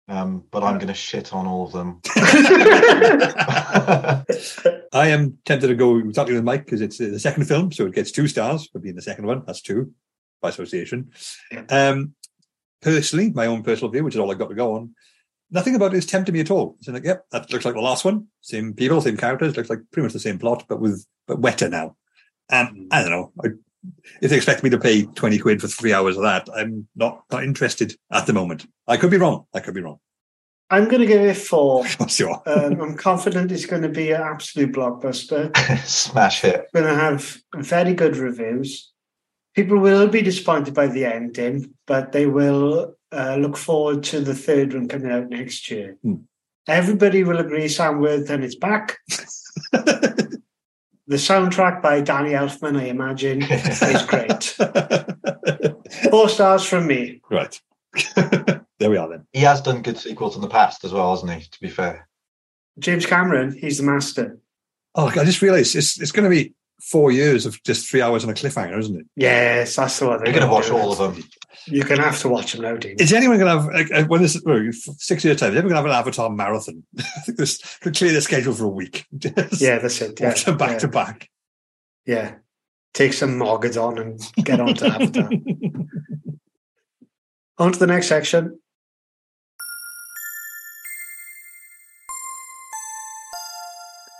[0.07, 2.01] Um, but I'm going to shit on all of them.
[4.91, 7.93] I am tempted to go exactly with Mike because it's the second film, so it
[7.93, 9.43] gets two stars for being the second one.
[9.45, 9.93] That's two
[10.41, 11.11] by association.
[11.69, 12.15] Um,
[12.81, 14.93] personally, my own personal view, which is all I've got to go on,
[15.51, 16.75] nothing about it is tempting me at all.
[16.79, 18.27] It's like, yep, that looks like the last one.
[18.41, 21.69] Same people, same characters, looks like pretty much the same plot, but with but wetter
[21.69, 21.95] now.
[22.49, 23.31] And I don't know.
[23.43, 23.49] I,
[24.21, 27.23] if they expect me to pay twenty quid for three hours of that, I'm not
[27.31, 28.65] not interested at the moment.
[28.87, 29.45] I could be wrong.
[29.53, 29.99] I could be wrong.
[30.71, 31.85] I'm going to give it four.
[31.97, 32.41] What's your?
[32.47, 35.55] Um, I'm confident it's going to be an absolute blockbuster.
[35.85, 36.67] Smash hit.
[36.73, 38.91] Going to have very good reviews.
[39.59, 44.33] People will be disappointed by the ending, but they will uh, look forward to the
[44.33, 45.97] third one coming out next year.
[46.01, 46.21] Hmm.
[46.65, 48.97] Everybody will agree Sam Worthington is back.
[51.09, 54.43] The soundtrack by Danny Elfman, I imagine, is great.
[56.11, 57.19] Four stars from me.
[57.31, 57.59] right.
[58.15, 59.25] there we are then.
[59.33, 61.41] He has done good sequels in the past as well, hasn't he?
[61.49, 62.07] To be fair.
[62.77, 64.37] James Cameron, he's the master.
[64.93, 68.23] Oh, I just realised it's it's going to be four years of just three hours
[68.23, 69.05] on a cliffhanger, isn't it?
[69.15, 70.25] Yes, that's the one.
[70.25, 71.23] You're going to watch all of them.
[71.65, 72.95] You're going to have to watch them now, Dean.
[72.99, 75.51] Is anyone going to have like, uh, when this well, six years time?
[75.51, 76.83] Is anyone going to have an Avatar marathon?
[76.97, 79.05] I think this could clear the schedule for a week.
[79.59, 80.19] Yeah, that's it.
[80.19, 81.29] Yeah, watch them back yeah, to back.
[82.05, 82.35] yeah.
[82.93, 85.29] Take some Mogadon and get on to Avatar.
[87.57, 88.59] on to the next section.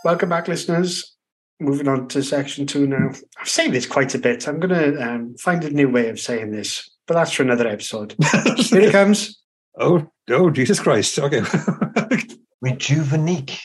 [0.03, 1.15] Welcome back, listeners.
[1.61, 3.09] Moving on to section two now.
[3.39, 4.47] I've said this quite a bit.
[4.47, 7.67] I'm going to um, find a new way of saying this, but that's for another
[7.67, 8.15] episode.
[8.57, 9.41] Here it comes.
[9.77, 11.19] oh, oh, Jesus Christ!
[11.19, 11.41] Okay,
[12.63, 13.57] Rejuvenique.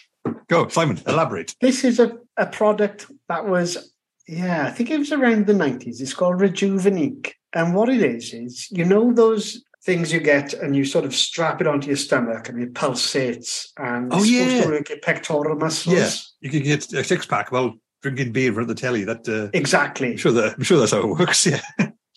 [0.48, 1.00] go, Simon.
[1.06, 1.54] Elaborate.
[1.60, 3.92] This is a, a product that was,
[4.26, 6.00] yeah, I think it was around the 90s.
[6.00, 7.34] It's called Rejuvenique.
[7.52, 11.14] And what it is, is you know those things you get and you sort of
[11.14, 14.46] strap it onto your stomach and it pulsates and Oh, it's yeah.
[14.46, 15.94] supposed to work your pectoral muscles.
[15.94, 17.74] Yeah, you can get a six pack while
[18.04, 19.04] drinking beer at the telly.
[19.04, 20.12] That uh, Exactly.
[20.12, 21.46] I'm sure that I'm sure that's how it works.
[21.46, 21.60] Yeah.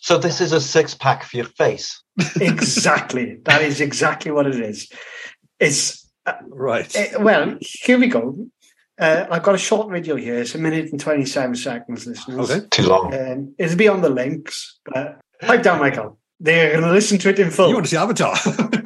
[0.00, 2.00] So this is a six pack for your face.
[2.40, 3.38] exactly.
[3.44, 4.88] That is exactly what it is.
[5.58, 6.08] It's
[6.46, 6.94] Right.
[6.94, 8.46] Eh, well, here we go.
[9.00, 10.38] Uh, I've got a short video here.
[10.38, 12.50] It's a minute and 27 seconds, listeners.
[12.50, 12.66] Okay.
[12.70, 13.14] Too long.
[13.14, 16.18] Um, it'll be on the links, but pipe down, Michael.
[16.40, 17.68] They're going to listen to it in full.
[17.68, 18.36] You want to see Avatar?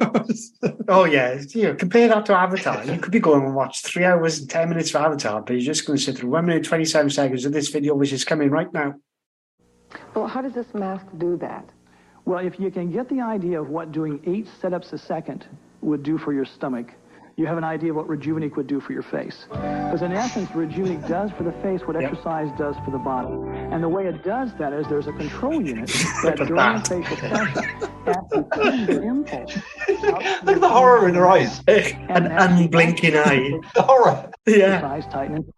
[0.87, 1.41] Oh, yeah.
[1.49, 2.83] You know, compare that to Avatar.
[2.85, 5.61] You could be going and watch three hours and 10 minutes for Avatar, but you're
[5.61, 8.49] just going to sit through one minute, 27 seconds of this video, which is coming
[8.49, 8.95] right now.
[10.13, 11.69] Well, how does this mask do that?
[12.25, 15.45] Well, if you can get the idea of what doing eight setups a second
[15.81, 16.91] would do for your stomach,
[17.35, 19.45] you have an idea of what Rejuvenique would do for your face.
[19.49, 22.11] Because in essence, Rejuvenique does for the face what Yep.
[22.11, 23.33] exercise does for the body.
[23.73, 25.87] And the way it does that is there's a control unit
[26.23, 29.57] that during the facial session as impulse.
[30.43, 31.61] Look at the horror in her eyes.
[31.67, 33.59] An unblinking eye.
[33.73, 34.29] The horror.
[34.45, 34.81] Yeah.
[34.81, 35.51] Size tighten.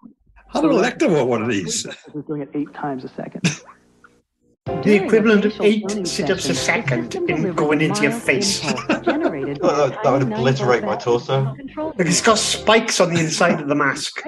[0.47, 1.85] How do elective or what it is?
[2.13, 3.41] Is doing it eight times a second.
[4.65, 8.61] The equivalent of eight sit-ups a second in going into your face.
[8.61, 9.03] That,
[9.61, 11.55] oh, that would obliterate my torso.
[11.75, 14.23] Look, it's got spikes on the inside of the mask.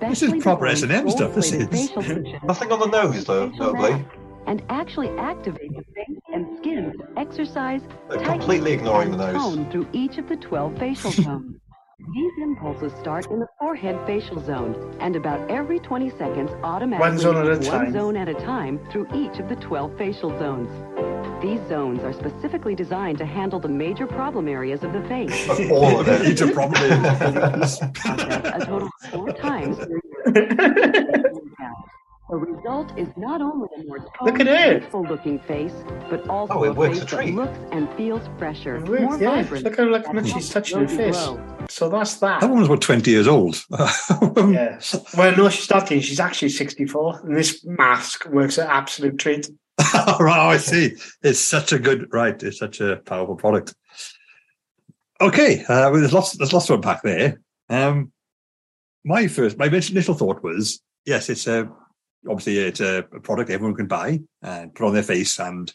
[0.00, 1.66] This is proper S&M stuff, this is.
[2.44, 4.04] Nothing on the nose, though, notably.
[4.46, 9.66] and actually activate the face and skin exercise They're completely ignoring the nose.
[9.72, 11.56] through each of the 12 facial zones.
[12.08, 17.18] These impulses start in the forehead facial zone, and about every 20 seconds automatically One
[17.18, 17.92] zone at a move time.
[17.92, 20.68] zone at a time through each of the 12 facial zones.
[21.40, 25.48] These zones are specifically designed to handle the major problem areas of the face.
[25.70, 26.22] All of it.
[26.22, 27.02] It's a problem.
[27.02, 31.32] process a total of four times per year.
[32.28, 34.82] The result is not only a more Look at it.
[34.82, 35.72] peaceful looking face,
[36.08, 39.42] but also Oh, a face a that looks and feels fresher, It works, more yeah.
[39.42, 39.64] vibrant.
[39.64, 41.16] Look how like, and much she's touching her face.
[41.26, 41.40] grow.
[41.70, 42.40] So that's that.
[42.40, 43.62] That woman's about 20 years old.
[44.50, 44.80] Yeah.
[45.16, 45.88] Well, no, she's not.
[45.88, 47.20] She's actually 64.
[47.24, 49.48] And this mask works an absolute treat.
[49.94, 50.96] right, oh, I see.
[51.22, 52.40] It's such a good, right.
[52.42, 53.74] It's such a powerful product.
[55.20, 56.32] Okay, uh, well, there's lots.
[56.32, 57.40] There's lots to unpack there.
[57.68, 58.12] Um,
[59.04, 61.70] my first, my initial thought was, yes, it's a
[62.28, 65.72] obviously it's a, a product everyone can buy and put on their face and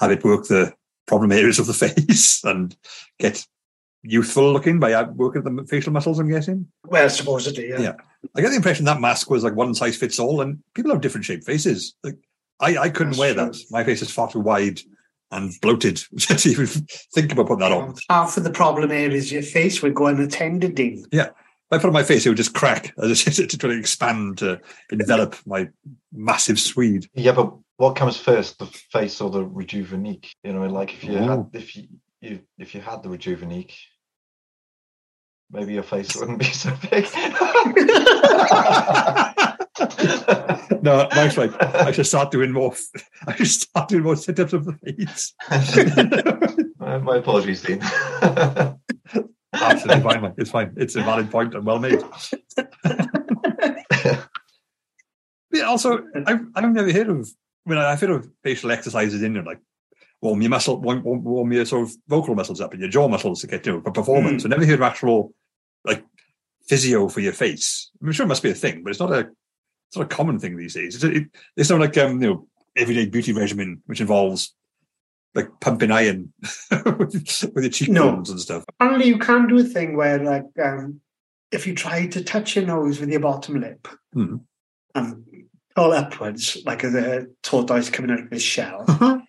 [0.00, 0.72] have it work the
[1.06, 2.76] problem areas of the face and
[3.18, 3.46] get
[4.02, 6.18] youthful looking by working the facial muscles.
[6.18, 6.66] I'm guessing.
[6.84, 7.80] Well, supposedly, yeah.
[7.80, 7.92] Yeah.
[8.34, 11.00] I get the impression that mask was like one size fits all, and people have
[11.00, 11.94] different shaped faces.
[12.02, 12.16] Like
[12.60, 13.44] I, I couldn't That's wear true.
[13.44, 13.56] that.
[13.70, 14.80] My face is far too wide
[15.30, 17.94] and bloated to even think about putting that on.
[18.08, 21.04] Half of the problem here is your face would go unattended in.
[21.10, 21.28] Yeah.
[21.70, 23.78] If I put on my face, it would just crack as it to try to
[23.78, 25.68] expand to envelop my
[26.12, 27.08] massive Swede.
[27.14, 30.30] Yeah, but what comes first, the face or the Rejuvenique?
[30.44, 31.88] You know, like if you had if you,
[32.20, 33.74] you if you had the Rejuvenique,
[35.50, 37.06] maybe your face wouldn't be so big.
[40.82, 41.62] No, right.
[41.62, 42.74] I should start doing more.
[43.26, 45.34] I should start doing more sit-ups of the face.
[46.78, 47.80] Uh, My apologies, Dean.
[49.52, 50.34] Absolutely fine, Mike.
[50.38, 50.72] It's fine.
[50.76, 52.00] It's a valid point and well made.
[55.52, 57.28] yeah, also, I've, I've never heard of,
[57.66, 59.58] I mean, I've heard of facial exercises in there, like
[60.22, 63.40] warm your muscle, warm, warm, your sort of vocal muscles up and your jaw muscles
[63.40, 64.44] to get you know for performance.
[64.44, 65.32] I never heard of actual
[65.84, 66.04] like
[66.66, 67.90] physio for your face.
[68.02, 69.28] I'm sure it must be a thing, but it's not a
[69.88, 70.94] it's not a common thing these days.
[70.96, 71.24] It's it,
[71.56, 74.54] it's not like um you know everyday beauty regimen which involves
[75.34, 76.32] like pumping iron
[76.98, 78.64] with, with your cheekbones and stuff.
[78.68, 81.00] Apparently, you can do a thing where, like, um,
[81.52, 84.36] if you try to touch your nose with your bottom lip Hmm.
[84.94, 85.24] and
[85.74, 89.20] pull upwards, like a tortoise coming out of his shell, Uh-huh.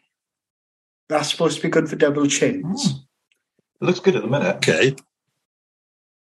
[1.10, 2.92] That's supposed to be good for double chins.
[2.92, 2.98] Hmm.
[3.82, 4.56] It looks good at the minute.
[4.58, 4.96] Okay.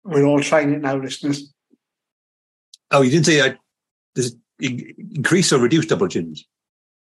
[0.04, 1.52] We're all trying it now, listeners.
[2.90, 3.56] Oh, you didn't say I
[4.14, 6.44] does it increase or reduce double chins?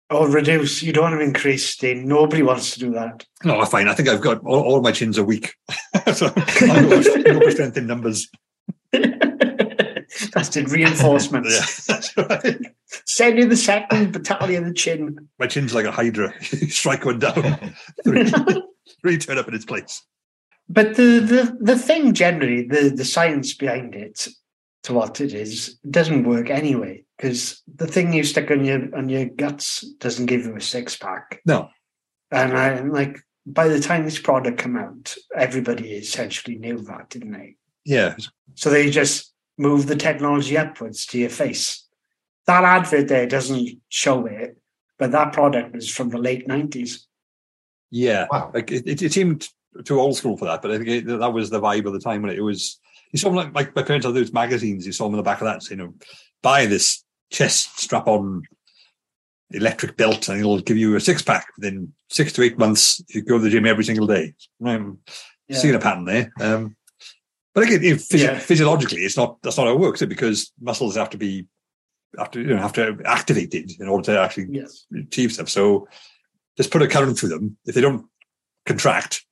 [0.09, 0.81] Or reduce.
[0.81, 2.07] You don't want to increase, Dean.
[2.07, 3.25] Nobody wants to do that.
[3.43, 3.87] No, I'm fine.
[3.87, 5.53] I think I've got all, all my chins are weak.
[6.13, 8.29] so I'll go for, go for strength in numbers.
[10.37, 10.71] That's.
[10.71, 11.49] Reinforcements.
[11.89, 12.61] Yeah, that's right.
[13.05, 15.29] Send you the second battalion of the chin.
[15.39, 16.33] My chin's like a hydra.
[16.41, 17.73] Strike one down,
[18.03, 18.31] three,
[19.01, 20.03] three turn up in its place.
[20.69, 24.27] But the, the, the thing generally, the, the science behind it,
[24.83, 27.03] to what it is, doesn't work anyway.
[27.17, 30.95] Because the thing you stick on your on your guts doesn't give you a six
[30.95, 31.41] pack.
[31.45, 31.69] No,
[32.31, 37.31] And I like by the time this product came out, everybody essentially knew that, didn't
[37.31, 37.55] they?
[37.85, 38.15] yeah,
[38.55, 41.85] So they just move the technology upwards to your face.
[42.45, 44.57] That advert there doesn't show it,
[44.97, 47.07] but that product was from the late nineties.
[47.91, 48.27] yeah.
[48.31, 48.51] Wow.
[48.53, 49.47] Like it, it, it seemed
[49.83, 51.99] too old school for that, but I think it, that was the vibe of the
[51.99, 52.79] time when it was.
[53.11, 54.85] You saw them like, like my parents had those magazines.
[54.85, 55.93] You saw them in the back of that, you know,
[56.41, 58.43] buy this chest strap-on
[59.51, 63.01] electric belt, and it'll give you a six-pack within six to eight months.
[63.09, 64.33] If you go to the gym every single day,
[64.65, 64.99] I'm
[65.47, 65.57] Yeah.
[65.57, 66.31] seeing a pattern there.
[66.39, 66.75] Um,
[67.57, 68.37] but again, you know, physi- Yeah.
[68.37, 70.03] physiologically, it's not that's not how it works.
[70.03, 71.47] It because muscles have to be
[72.19, 74.85] have to you know have to activated in order to actually Yes.
[74.95, 75.49] achieve stuff.
[75.49, 75.87] So
[76.55, 77.57] just put a current through them.
[77.65, 78.05] If they don't
[78.67, 79.25] contract,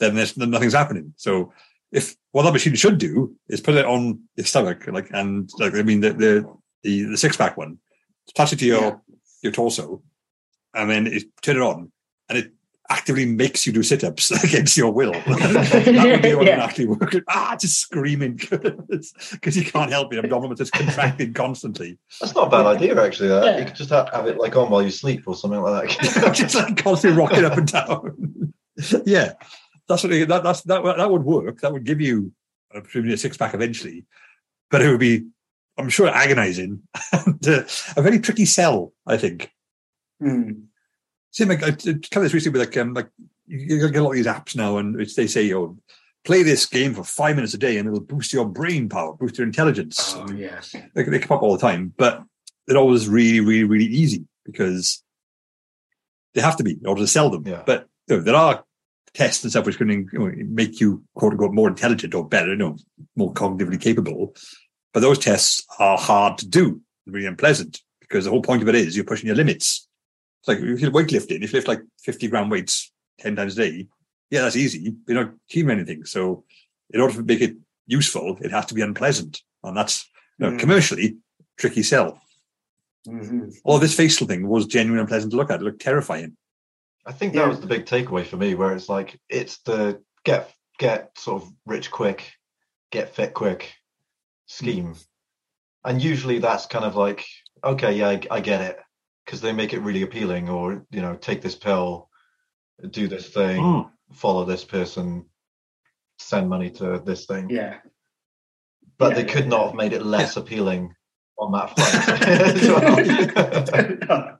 [0.00, 1.14] then there's then nothing's happening.
[1.16, 1.54] So
[1.92, 5.74] if what that machine should do is put it on your stomach, like and like
[5.74, 6.32] I mean the the
[6.82, 7.78] the, the six pack one,
[8.28, 8.96] attach it to your Yeah.
[9.44, 10.02] your torso,
[10.74, 11.90] and then it, turn it on,
[12.28, 12.52] and it
[12.92, 15.12] actively makes you do sit ups against your will.
[15.26, 16.56] that would be what Yeah.
[16.56, 17.14] would actually work.
[17.28, 20.18] Ah, just screaming because you can't help it.
[20.24, 21.98] Abdominal just contracting constantly.
[22.20, 23.28] That's not a bad idea, actually.
[23.30, 23.58] That Yeah.
[23.60, 26.34] you could just have, have it like on while you sleep or something like that.
[26.34, 28.52] just like constantly rocking up and down.
[29.06, 29.32] yeah,
[29.88, 31.60] that's what it- that that's that that would work.
[31.60, 32.32] That would give you
[32.70, 34.04] presumably a six pack eventually,
[34.70, 35.26] but it would be,
[35.78, 37.62] I'm sure, agonising and uh,
[37.96, 38.92] a very tricky sell.
[39.06, 39.50] I think.
[40.20, 40.52] Hmm.
[41.32, 43.08] Same like I kind of this recently with like um like
[43.46, 45.76] you get a lot of these apps now, and which they say, "Oh,
[46.24, 49.38] play this game for five minutes a day, and it'll boost your brain power, boost
[49.38, 50.76] your intelligence." Oh yes.
[50.94, 52.22] they, they come up all the time, but
[52.66, 55.02] they're always really, really, really easy because
[56.34, 57.46] they have to be in order to sell them.
[57.46, 57.62] Yeah.
[57.66, 58.64] But you know, there are
[59.14, 62.50] tests and stuff which can you know, make you quote unquote more intelligent or better,
[62.50, 62.76] you know,
[63.16, 64.34] more cognitively capable.
[64.92, 68.74] But those tests are hard to do, really unpleasant because the whole point of it
[68.74, 69.88] is you're pushing your limits.
[70.42, 73.62] It's like if you're weightlifting, if you lift like 50 gram weights 10 times a
[73.62, 73.86] day,
[74.30, 74.92] yeah, that's easy.
[75.06, 76.04] You're not achieving anything.
[76.04, 76.44] So
[76.90, 79.40] in order to make it useful, it has to be unpleasant.
[79.62, 80.58] And that's you know, Mm.
[80.58, 81.18] commercially
[81.58, 82.20] tricky sell.
[83.06, 83.54] Mhm.
[83.64, 85.60] Although this facial thing was genuine and pleasant to look at.
[85.60, 86.36] It looked terrifying.
[87.06, 87.48] I think that Yeah.
[87.48, 91.52] was the big takeaway for me, where it's like it's the get get sort of
[91.66, 92.32] rich quick,
[92.90, 93.72] get fit quick
[94.46, 94.96] scheme,
[95.84, 97.24] and usually that's kind of like
[97.62, 98.80] okay, yeah, I, I get it
[99.24, 102.08] because they make it really appealing, or you know, take this pill,
[102.90, 103.80] do this thing, hmm.
[104.14, 105.26] follow this person,
[106.18, 107.78] send money to this thing, Yeah.
[108.98, 109.66] but Yeah, they yeah, could not yeah.
[109.66, 110.94] have made it less appealing
[111.38, 112.08] on that front.
[114.02, 114.38] as well.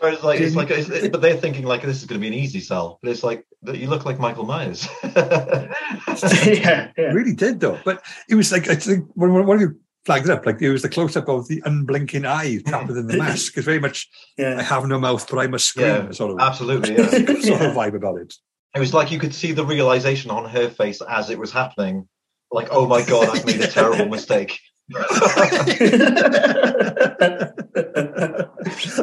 [0.00, 2.28] Whereas, like, it's like, it's, it- but they're thinking like this is going to be
[2.34, 2.98] an easy sell.
[3.02, 4.86] But it's like you look like Michael Myers.
[5.04, 6.90] yeah.
[6.96, 7.12] Yeah.
[7.12, 7.78] Really did though.
[7.84, 10.82] But it was like I think when one of you flagged up, like it was
[10.82, 13.56] the close up of the unblinking eye trapped within the mask.
[13.56, 15.86] It's very much I have no mouth, but I must scream.
[15.86, 17.08] Yeah, sort of Absolutely, yeah.
[17.08, 17.64] sort Yeah.
[17.70, 18.34] of vibe about it.
[18.74, 22.08] It was like you could see the realization on her face as it was happening.
[22.50, 24.60] Like, oh my god, I've made a terrible mistake.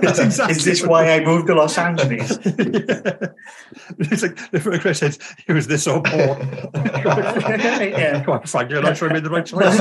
[0.01, 2.37] That's exactly Is this why I moved to Los Angeles?
[2.43, 6.37] it's like the first question says, "It was this or poor."
[7.89, 8.23] Yeah.
[8.23, 9.79] Quite frankly, I'm not sure I made the right choice.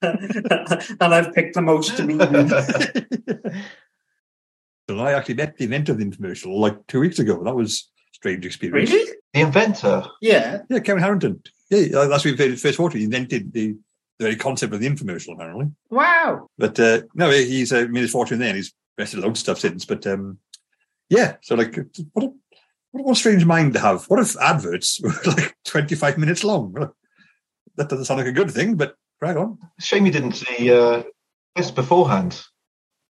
[1.00, 2.50] and I've picked the most demeaning.
[4.88, 7.42] And I actually met the inventor of the infomercial like two weeks ago.
[7.42, 8.90] That was a strange experience.
[8.90, 9.12] Really?
[9.34, 10.04] The inventor.
[10.20, 10.58] Yeah.
[10.68, 11.42] Yeah, Kevin Harrington.
[11.70, 12.98] Yeah, that's what he first water.
[12.98, 13.76] He invented the,
[14.18, 15.66] the very concept of the infomercial, apparently.
[15.90, 16.48] Wow.
[16.58, 18.48] But uh, no, he's uh, made his fortune there.
[18.48, 19.84] and He's invested loads of stuff since.
[19.84, 20.38] But um,
[21.10, 21.36] Yeah.
[21.42, 21.76] So like,
[22.12, 22.32] what a,
[22.92, 24.04] what a strange mind to have.
[24.06, 26.74] What if adverts were like 25 minutes long?
[27.76, 29.58] That doesn't sound like a good thing, but crack on.
[29.80, 31.02] Shame you didn't see uh,
[31.54, 32.42] this beforehand.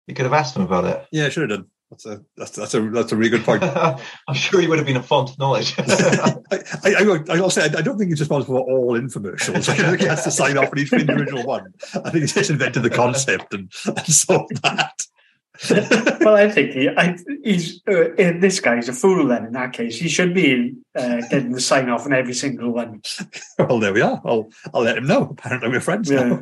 [0.07, 1.07] You could have asked him about it.
[1.11, 1.69] Yeah, I should have done.
[1.91, 3.63] That's a that's that's a that's a really good point.
[4.27, 5.75] I'm sure he would have been a font of knowledge.
[5.77, 9.67] I, I, I, I also I don't think he's responsible for all infomercials.
[9.67, 11.73] I think he has to sign off on each individual one.
[11.93, 15.01] I think he's just invented the concept and, and sold that.
[16.21, 19.27] well, I think he, I, he's uh, in this guy's a fool.
[19.27, 22.71] Then in that case, he should be uh, getting the sign off on every single
[22.71, 23.01] one.
[23.59, 24.21] well, there we are.
[24.23, 25.23] I'll I'll let him know.
[25.23, 26.23] Apparently, we're friends Yeah.
[26.23, 26.41] now.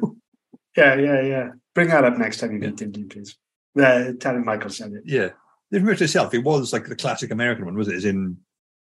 [0.78, 1.50] Yeah, yeah, yeah.
[1.74, 3.36] Bring that up next time you meet him, please.
[3.78, 5.04] Uh, tell him Michael said it.
[5.06, 5.30] Yeah,
[5.72, 7.96] the information itself, it was like the classic American one, was it?
[7.96, 8.38] As in,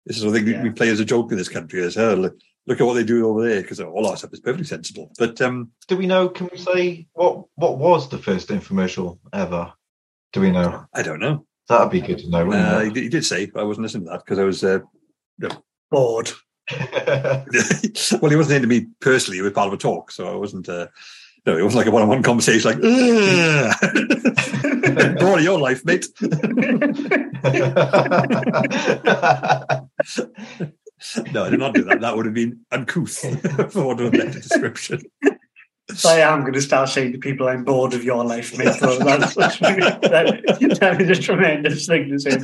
[0.07, 0.63] this is the thing Yeah.
[0.63, 1.83] we play as a joke in this country.
[1.83, 4.41] As oh, look, look at what they do over there, because all our stuff is
[4.41, 5.11] perfectly sensible.
[5.19, 6.29] But um, Do we know?
[6.29, 9.73] Can we say what what was the first infomercial ever?
[10.33, 10.85] Do we know?
[10.95, 11.45] I don't know.
[11.69, 12.47] That'd be good to know.
[12.47, 12.85] Wouldn't Uh, it?
[12.87, 14.63] he, did, he did say, but I wasn't listening to that because I was.
[14.65, 14.79] Uh,
[15.91, 16.31] Bored.
[18.21, 19.39] well, he wasn't into me personally.
[19.39, 20.69] He was part of a talk, so I wasn't.
[20.69, 20.89] Uh,
[21.49, 22.71] no, it wasn't like a one-on-one conversation.
[22.71, 22.79] Like,
[25.39, 26.07] of your life, mate.
[31.33, 32.01] No, I did not do that.
[32.01, 33.19] That would have been uncouth,
[33.73, 35.01] for want of a better description.
[36.05, 38.75] I am going to start saying to people, I'm bored of your life, mate.
[38.75, 42.37] So that's, that's that, that is a tremendous thing to say.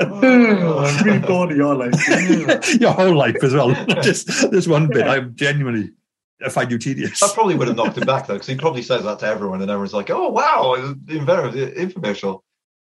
[0.00, 1.92] Oh, I'm really bored of your life.
[2.80, 5.06] your whole life as well, just this one bit.
[5.06, 5.90] I'm genuinely,
[6.44, 7.20] I find you tedious.
[7.20, 9.62] That probably would have knocked him back though, because he probably says that to everyone,
[9.62, 12.40] and everyone's like, "Oh wow, the inventor of the infomercial,"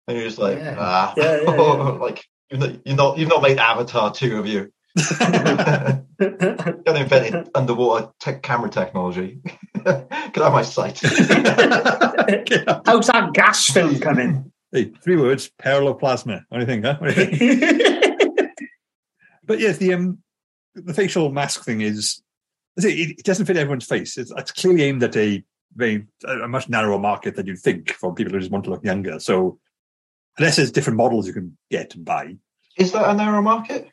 [0.08, 0.76] and you're just like, Yeah.
[0.80, 1.58] "Ah, Yeah, yeah, yeah.
[2.00, 4.72] like you've not, you've not you've not made Avatar two of you.
[5.20, 6.04] Gonna
[7.00, 9.40] invent underwater tech camera technology.
[9.84, 11.00] Can I have my sight?
[12.86, 14.52] How's that gas film coming?
[14.72, 16.44] Hey, three words: paralleloplasma.
[16.50, 16.86] What do you think?
[16.86, 16.98] Huh?
[17.00, 18.52] What do you think?
[19.44, 20.20] but yes, the um,
[20.76, 22.31] the facial mask thing is, I say,
[22.78, 24.18] it, it doesn't fit everyone's face.
[24.18, 25.44] It's, it's clearly aimed at a
[25.76, 28.84] very a much narrower market than you'd think for people who just want to look
[28.84, 29.20] younger.
[29.20, 29.60] So,
[30.38, 32.36] unless there's different models you can get and buy,
[32.78, 33.88] Is that a narrow market,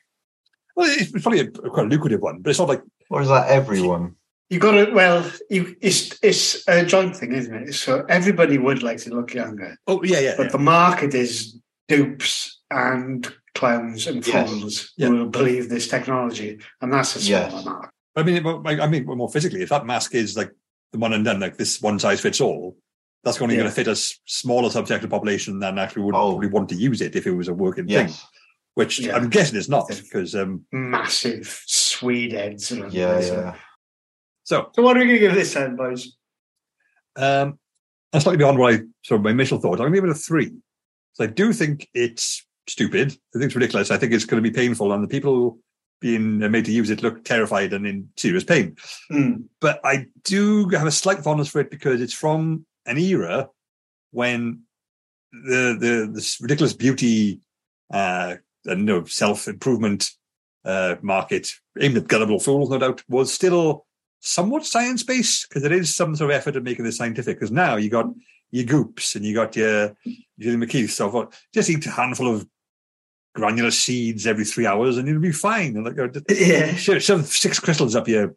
[0.77, 2.41] well, it's probably a, quite a lucrative one.
[2.41, 4.15] But it's not like or is that everyone?
[4.51, 5.31] You got to well.
[5.51, 7.73] You, it's it's a joint thing, isn't it?
[7.75, 10.53] So everybody would like to look younger, oh yeah, yeah, but yeah.
[10.53, 14.51] the market is dupes and clowns and Yes.
[14.51, 15.09] fools Yeah.
[15.09, 17.65] who will believe this technology, and that's a smaller Yes.
[17.65, 17.91] market.
[18.19, 18.47] I mean,
[18.81, 20.51] I mean, more physically, if that mask is like
[20.93, 22.77] the one and done, like this one size fits all,
[23.25, 23.63] that's only Yeah.
[23.63, 26.31] going to fit a smaller subset of population than actually would Oh.
[26.33, 28.09] probably want to use it if it was a working thing.
[28.75, 29.17] Which Yeah.
[29.17, 30.65] I'm guessing it's not because um.
[30.73, 32.71] Massive Swede heads.
[32.71, 33.57] and Yeah, everything, so- yeah.
[34.45, 36.17] So So what are we going to give this then, boys?
[37.17, 37.59] um,
[38.13, 40.11] and slightly beyond what I sort of my initial thought, I'm going to give it
[40.11, 40.53] a three.
[41.15, 43.09] So I do think it's stupid.
[43.13, 43.91] I think it's ridiculous.
[43.91, 45.59] I think it's going to be painful, and the people
[46.01, 48.77] being made to use it look terrified and in serious pain.
[49.11, 49.43] Hmm.
[49.61, 53.49] but I do have a slight fondness for it because it's from an era
[54.11, 54.63] when
[55.33, 57.41] the the this ridiculous beauty
[57.93, 60.11] uh and you know self improvement
[60.65, 63.87] uh market aimed at gullible fools, no doubt, was still
[64.21, 67.37] somewhat science based because there is some sort of effort at making this scientific.
[67.37, 68.07] Because now you got
[68.51, 69.95] your goops and you got your
[70.39, 71.47] Gillian McKeith, so forth.
[71.53, 72.47] Just eat a handful of
[73.39, 75.77] granular seeds every three hours and you'll be fine.
[75.77, 76.75] And like, Yeah.
[76.75, 78.35] shove, shove six crystals up your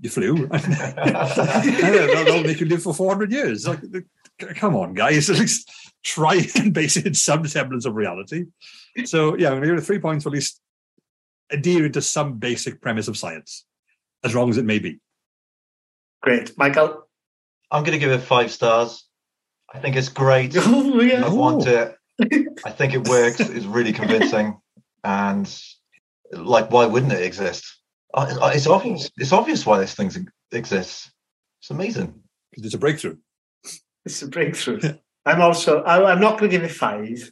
[0.00, 0.44] your flu.
[0.44, 3.66] and that'll, that'll make you live for 400 years.
[3.66, 3.80] Like,
[4.56, 5.28] come on, guys.
[5.30, 5.70] At least
[6.04, 8.44] try and base it in some semblance of reality.
[9.04, 10.60] So, yeah, I'm going to give it three points for at least
[11.50, 13.64] adhering to some basic premise of science,
[14.22, 15.00] as wrong as it may be.
[16.22, 17.06] Great, Michael.
[17.70, 19.06] I'm going to give it five stars.
[19.72, 20.54] I think it's great.
[20.58, 21.96] Oh, I want it.
[22.20, 23.40] I think it works.
[23.40, 24.58] It's really convincing,
[25.04, 25.62] and
[26.32, 27.64] like, why wouldn't it exist?
[28.14, 29.10] Uh, It's obvious.
[29.16, 30.10] It's obvious why this thing
[30.52, 31.10] exists.
[31.60, 32.14] It's amazing.
[32.50, 33.16] Because it's a breakthrough.
[34.04, 34.80] It's a breakthrough.
[35.26, 35.82] I'm also.
[35.82, 37.30] I, I'm not going to give it five,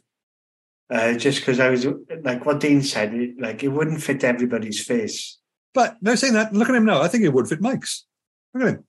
[0.91, 1.87] uh, just because I was
[2.23, 3.13] like what Dean said.
[3.39, 5.39] Like it wouldn't fit everybody's face.
[5.73, 7.01] But no, saying that, look at him now.
[7.01, 8.05] I think it would fit Mike's.
[8.53, 8.83] Look at him.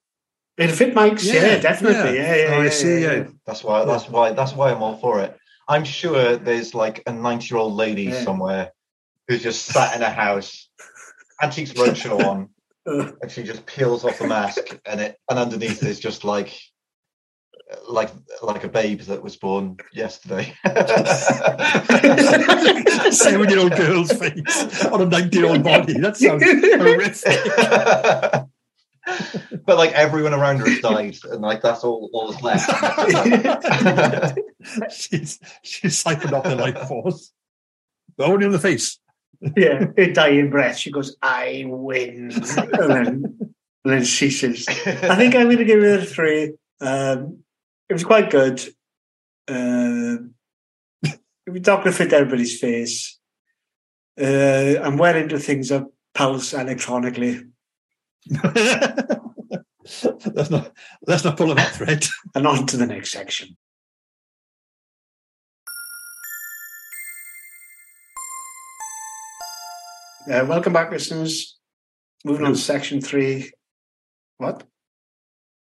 [0.58, 1.24] It fit Mike's.
[1.26, 2.16] Yeah, Yeah, definitely.
[2.16, 2.34] yeah.
[2.34, 2.54] Yeah, yeah.
[2.56, 3.16] Oh, I yeah, see, Yeah, yeah.
[3.18, 3.26] yeah.
[3.46, 3.84] That's why.
[3.84, 4.32] That's why.
[4.32, 5.36] That's why I'm all for it.
[5.68, 8.22] I'm sure there's like a 90 year old lady Yeah.
[8.22, 8.72] somewhere
[9.28, 10.68] who's just sat in a house,
[11.42, 12.48] antiques roadshow on,
[13.20, 16.56] and she just peels off the mask, and it and underneath is just like
[17.88, 18.10] like
[18.42, 20.54] like a babe that was born yesterday.
[23.10, 25.94] Seven year old girl's face on a 90 year old body.
[25.94, 28.46] That sounds horrific.
[29.64, 34.38] but like everyone around her has died, and like that's all all that's left.
[34.92, 37.32] she's she's siphoned off the life force.
[38.16, 38.98] But only in the face.
[39.56, 40.76] yeah, her dying breath.
[40.78, 43.54] She goes, "I win," and then, and
[43.84, 44.66] then ceases.
[44.68, 46.54] I think I'm going to give it a three.
[46.80, 47.40] Um,
[47.88, 48.60] it was quite good.
[49.46, 50.16] Uh,
[51.46, 53.18] we're not going to fit everybody's face.
[54.20, 55.84] Uh, I'm well into things that
[56.14, 57.42] pulse electronically.
[60.34, 60.72] let's not
[61.06, 62.04] let's not pull that thread.
[62.34, 63.56] And on to the next section.
[70.28, 71.56] Uh, welcome back, listeners.
[72.24, 73.52] Moving on to section three.
[74.38, 74.64] What?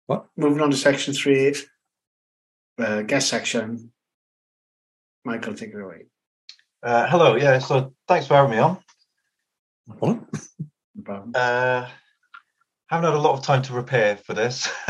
[0.05, 0.27] What?
[0.37, 1.53] Moving on to section three,
[2.79, 3.91] uh, guest section.
[5.25, 6.05] Michael, take it away.
[6.81, 7.59] Uh, hello, yeah.
[7.59, 8.77] So thanks for having me on.
[9.85, 10.23] What?
[10.95, 11.91] No problem.
[12.93, 14.71] Haven't had a lot of time to prepare for this,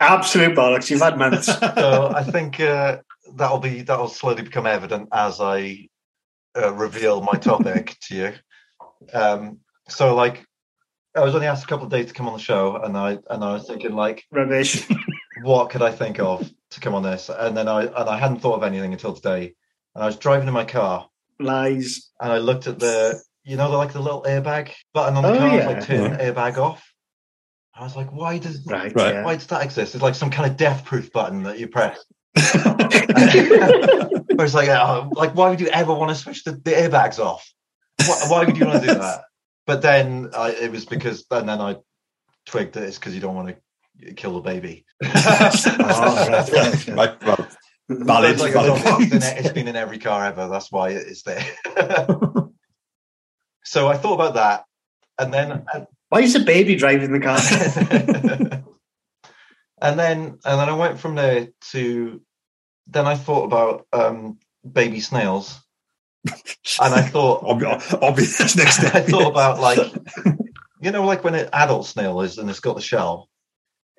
[0.00, 0.90] Absolute bollocks.
[0.90, 1.46] You've had months.
[1.76, 2.98] so I think uh,
[3.36, 5.88] that'll be that'll slowly become evident as I
[6.60, 8.32] uh, reveal my topic to you.
[9.12, 10.44] Um, so, like,
[11.14, 13.18] I was only asked a couple of days to come on the show, and I
[13.30, 14.84] and I was thinking, like, Rubbish.
[15.44, 17.30] what could I think of to come on this?
[17.30, 19.54] And then I and I hadn't thought of anything until today.
[19.94, 21.08] And I was driving in my car,
[21.38, 22.10] Lies.
[22.20, 25.32] and I looked at the, you know, the, like the little airbag button on the
[25.34, 25.66] Oh, car, yeah.
[25.66, 26.84] like turn airbag off.
[27.74, 28.94] I was like, why does Right.
[28.94, 29.14] Right.
[29.14, 29.24] Yeah.
[29.24, 29.94] why does that exist?
[29.94, 31.98] It's like some kind of death-proof button that you press.
[34.34, 37.18] Where it's like, oh, like, why would you ever want to switch the, the airbags
[37.18, 37.48] off?
[38.06, 39.22] Why, why would you want to do that?
[39.66, 41.76] But then I, it was because, and then I
[42.46, 43.56] twigged that it's because you don't want
[44.00, 44.84] to kill the baby.
[45.02, 45.08] Oh,
[45.78, 46.94] right, right, yeah.
[46.94, 47.48] right, well,
[47.88, 50.48] valid, like, valid it's, been, it's been in every car ever.
[50.48, 51.44] That's why it's there.
[53.74, 54.66] So I thought about that,
[55.18, 55.66] and then
[56.08, 57.40] Why is a baby driving the car?
[59.82, 62.22] and then and then I went from there to
[62.86, 65.60] then I thought about um, baby snails,
[66.24, 68.94] and I thought Obvi- obvious next step.
[68.94, 69.92] I thought about like
[70.80, 73.28] you know like when an adult snail is and it's got the shell.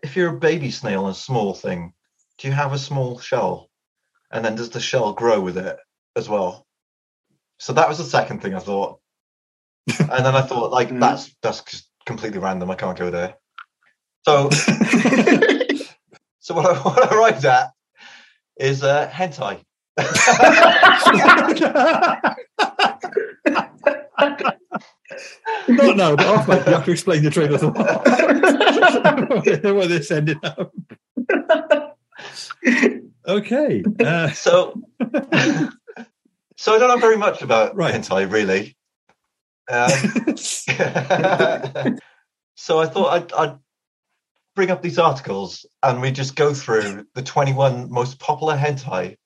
[0.01, 1.91] If you're a baby snail, and a small thing,
[2.37, 3.69] do you have a small shell?
[4.31, 5.75] And then does the shell grow with it
[6.15, 6.65] as well?
[7.59, 9.01] So that was the second thing I thought.
[9.99, 10.99] And then I thought like Mm.
[10.99, 12.71] that's that's just completely random.
[12.71, 13.35] I can't go there.
[14.27, 14.49] So
[16.39, 17.71] so what I, what I arrived at
[18.57, 19.61] is uh, hentai.
[25.67, 27.75] Not now, but off mic, you have to explain the train of thought.
[29.75, 30.73] Where this ended up.
[33.27, 33.83] Okay.
[33.99, 34.81] Uh, So
[36.57, 37.93] so I don't know very much about Right.
[37.93, 38.75] hentai really.
[39.69, 39.89] Um,
[42.55, 43.57] so I thought I'd, I'd
[44.55, 49.17] bring up these articles and we just go through the 21 most popular hentai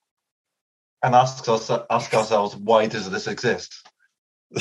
[1.03, 3.87] and ask, us, ask ourselves why does this exist?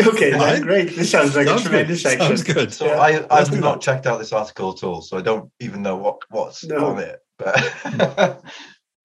[0.00, 0.94] okay, then, great.
[0.94, 1.70] This sounds like sounds a good.
[1.70, 2.26] tremendous section.
[2.26, 2.72] Sounds good.
[2.72, 5.22] So Yeah, I, let's I've do not checked out this article at all, so I
[5.22, 6.86] don't even know what, what's No.
[6.86, 7.20] on it.
[7.38, 7.54] But,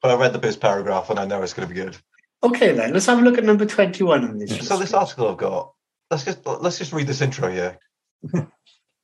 [0.01, 1.95] but I read the first paragraph and I know it's going to be good.
[2.43, 4.67] Okay, then let's have a look at number twenty-one on this.
[4.67, 5.73] So this article I've got,
[6.15, 7.77] let's just let's just read this intro here.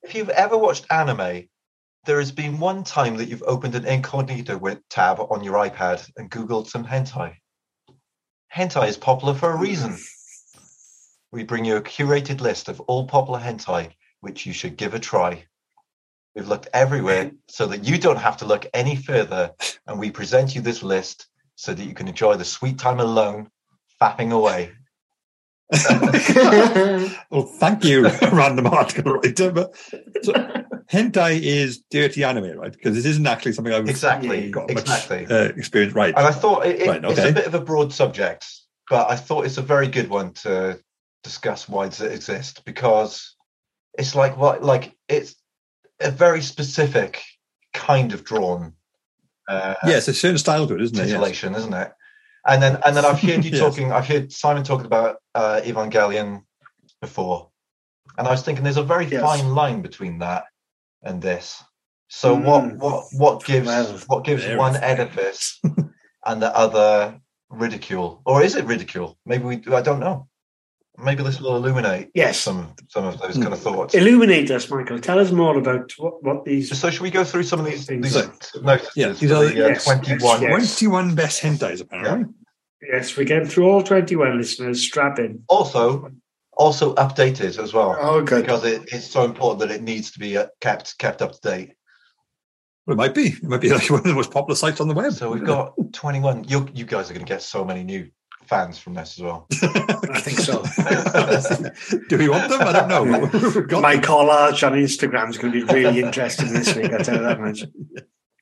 [0.03, 1.49] if you've ever watched anime,
[2.05, 4.57] there has been one time that you've opened an incognito
[4.89, 7.36] tab on your iPad and googled some hentai.
[8.55, 9.97] Hentai is popular for a reason.
[11.34, 13.91] We bring you a curated list of all popular hentai
[14.22, 15.43] which you should give a try.
[16.34, 19.51] We've looked everywhere so that you don't have to look any further,
[19.86, 23.49] and we present you this list so that you can enjoy the sweet time alone,
[24.01, 24.72] fapping away.
[27.30, 29.51] well, thank you, random article writer.
[29.51, 29.76] But
[30.24, 30.34] so,
[30.91, 32.72] hentai is dirty anime, right?
[32.74, 35.26] Because this isn't actually something I've Exactly, Yeah, got much exactly.
[35.28, 35.93] uh, experience.
[35.93, 36.13] Right.
[36.17, 38.45] And I thought it, it- Right, it's a bit of a broad subject,
[38.89, 40.80] but I thought it's a very good one to
[41.24, 43.36] discuss why does it exist because
[43.97, 45.36] it's like what like it's
[45.99, 47.22] a very specific
[47.74, 48.74] kind of drawn
[49.47, 51.07] uh, Yes, a certain style to it, isn't it?
[51.07, 51.11] Yes.
[51.11, 51.91] titillation, isn't it?
[52.48, 53.60] And then and then I've heard you Yes.
[53.60, 53.92] talking.
[53.92, 56.44] I've heard Simon talking about uh, Evangelion
[57.02, 57.50] before,
[58.18, 59.22] and I was thinking there's a very Yes.
[59.22, 60.46] fine line between that
[61.04, 61.64] and this.
[62.10, 62.78] So what Mm.
[62.78, 65.60] what what gives Well, what gives very one edifice
[66.26, 67.20] and the other
[67.50, 69.18] ridicule, or is it ridicule?
[69.26, 70.28] Maybe we I don't know.
[70.98, 72.39] Maybe this will illuminate Yes.
[72.39, 73.96] some some of those kind of thoughts.
[73.96, 75.00] Illuminate us, Michael.
[75.00, 76.78] Tell us more about what, what these.
[76.78, 78.32] So should we go through some of these, these So-
[78.62, 78.92] notices?
[78.96, 82.34] yeah, these are the, the- uh, yes, 21 yes, 21 best hentais, apparently.
[82.82, 84.82] Yes, we're getting through all 21 listeners.
[84.84, 85.44] Strap in.
[85.48, 86.12] Also,
[86.58, 87.96] also updated as well.
[88.00, 88.42] Oh, good.
[88.42, 91.39] Because it, it's so important that it needs to be uh, kept kept up to
[91.42, 91.74] date.
[92.86, 93.28] Well, it might be.
[93.28, 95.14] It might be like one of the most popular sites on the web.
[95.14, 96.46] So we've got 21.
[96.50, 98.10] You you guys are going to get so many new
[98.52, 99.47] fans from this as well.
[99.64, 100.62] I think so.
[102.10, 102.60] Do we want them?
[102.62, 103.06] I don't know.
[103.80, 106.91] My collage on Instagram is going to be really interesting this week.
[106.91, 107.64] I tell you that much.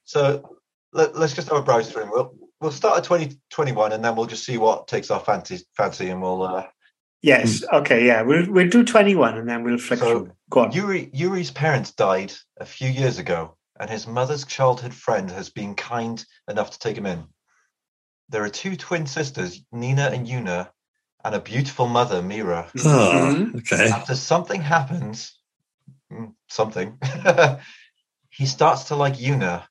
[0.05, 0.57] So
[0.93, 2.09] let, us just have a browse through.
[2.11, 6.09] We'll we'll start at 2021 and then we'll just see what takes our fancy fancy
[6.09, 6.43] and we'll.
[6.43, 6.65] Uh,
[7.21, 7.65] Yes.
[7.71, 8.07] Okay.
[8.07, 8.21] Yeah.
[8.21, 10.31] We'll we'll do twenty one and then we'll flick So, through.
[10.49, 10.71] Go on.
[10.71, 15.75] Yuri Yuri's parents died a few years ago, and his mother's childhood friend has been
[15.75, 17.25] kind enough to take him in.
[18.29, 20.69] There are two twin sisters, Nina and Yuna,
[21.25, 22.69] and a beautiful mother, Mira.
[22.85, 23.89] Oh, okay.
[23.89, 25.37] After something happens,
[26.11, 26.99] mm, something,
[28.29, 29.65] he starts to like Yuna,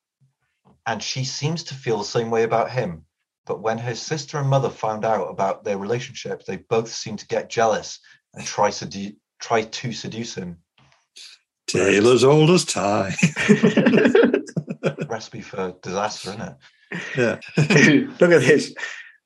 [0.85, 3.05] and she seems to feel the same way about him.
[3.45, 7.27] But when her sister and mother found out about their relationship, they both seem to
[7.27, 7.99] get jealous
[8.33, 10.57] and try, sedu- try to seduce him.
[11.65, 13.13] Tale as old as time.
[15.07, 16.55] Recipe for disaster, isn't it?
[17.17, 17.39] Yeah.
[17.57, 18.73] Look at this.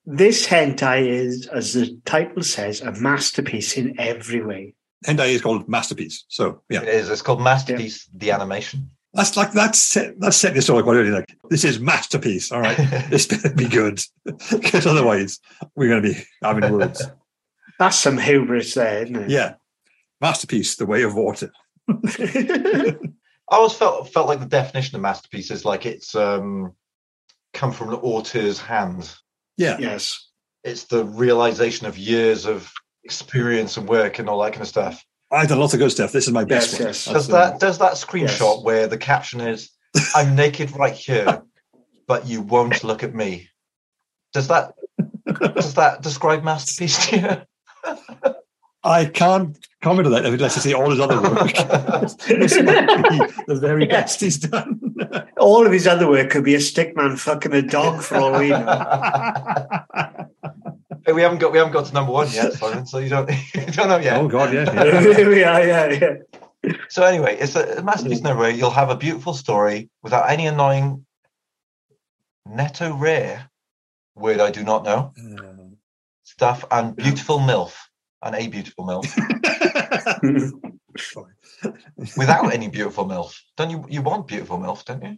[0.06, 4.76] This hentai is, as the title says, a masterpiece in every way.
[5.06, 6.26] Hentai is called Masterpiece.
[6.28, 6.82] So, yeah.
[6.82, 7.10] It is.
[7.10, 8.90] It's called Masterpiece, the animation.
[9.14, 11.12] That's like, that's set, that's set this story quite early.
[11.12, 12.52] Like, this is Masterpiece.
[12.52, 12.78] All right.
[13.10, 14.02] this better be good.
[14.26, 15.40] Because otherwise,
[15.76, 17.08] we're going to be having words.
[17.80, 19.30] That's some hubris there, isn't it?
[19.30, 19.56] Yeah.
[20.20, 21.52] Masterpiece, the way of water.
[21.90, 22.96] I
[23.58, 26.74] always felt felt like the definition of masterpiece is like it's um
[27.54, 29.14] come from an auteur's hand.
[29.58, 29.78] Yeah.
[29.80, 30.30] yes.
[30.64, 32.72] It's the realization of years of
[33.04, 35.04] experience and work and all that kind of stuff.
[35.32, 36.12] I've done lots of good stuff.
[36.12, 36.88] This is my best Yes, one.
[36.88, 37.06] yes.
[37.06, 38.64] Does that does that screenshot Yes.
[38.64, 39.70] where the caption is
[40.16, 41.42] "I'm naked right here,
[42.08, 43.50] but you won't look at me"?
[44.32, 44.74] Does that
[45.56, 47.94] does that describe masterpiece to you?
[48.86, 51.54] I can't comment on that unless I see all his other work.
[52.28, 54.83] this might be the very best he's done.
[55.38, 58.50] All of his other work could be a stickman fucking a dog for all we
[58.50, 58.66] know.
[61.06, 62.86] Hey, we haven't got we haven't got to number one yet, Simon.
[62.86, 64.20] So you don't you don't know yet.
[64.20, 64.72] oh, God, yeah.
[64.74, 65.18] yeah.
[65.30, 66.16] yeah, yeah,
[66.64, 66.74] yeah.
[66.88, 68.26] So anyway, it's a, a masterpiece mm.
[68.26, 68.56] in every way.
[68.56, 71.06] You'll have a beautiful story without any annoying
[72.48, 73.50] netorare
[74.16, 75.76] word I do not know uh,
[76.24, 77.76] stuff and beautiful milf
[78.22, 79.10] and a beautiful milf
[82.18, 83.40] without any beautiful milf.
[83.58, 83.86] Don't you?
[83.90, 85.18] You want beautiful milf, don't you?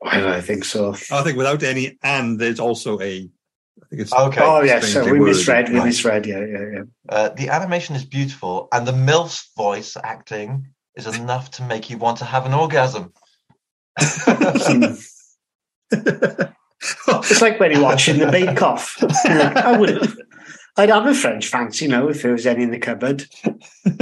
[0.00, 0.94] Well, I think so.
[1.10, 3.28] I think without any, and there's also a.
[3.82, 4.40] I think it's Okay.
[4.42, 4.92] Oh, yes.
[4.92, 5.26] So we worded.
[5.36, 5.68] misread.
[5.68, 5.86] We Right.
[5.86, 6.26] misread.
[6.26, 6.82] Yeah, yeah, yeah.
[7.08, 11.98] Uh, the animation is beautiful, and the milf's voice acting is enough to make you
[11.98, 13.12] want to have an orgasm.
[17.08, 18.96] It's like when you're watching the Bake Off.
[19.24, 20.16] I would.
[20.78, 23.24] I'd have a French fancy, you know, if there was any in the cupboard.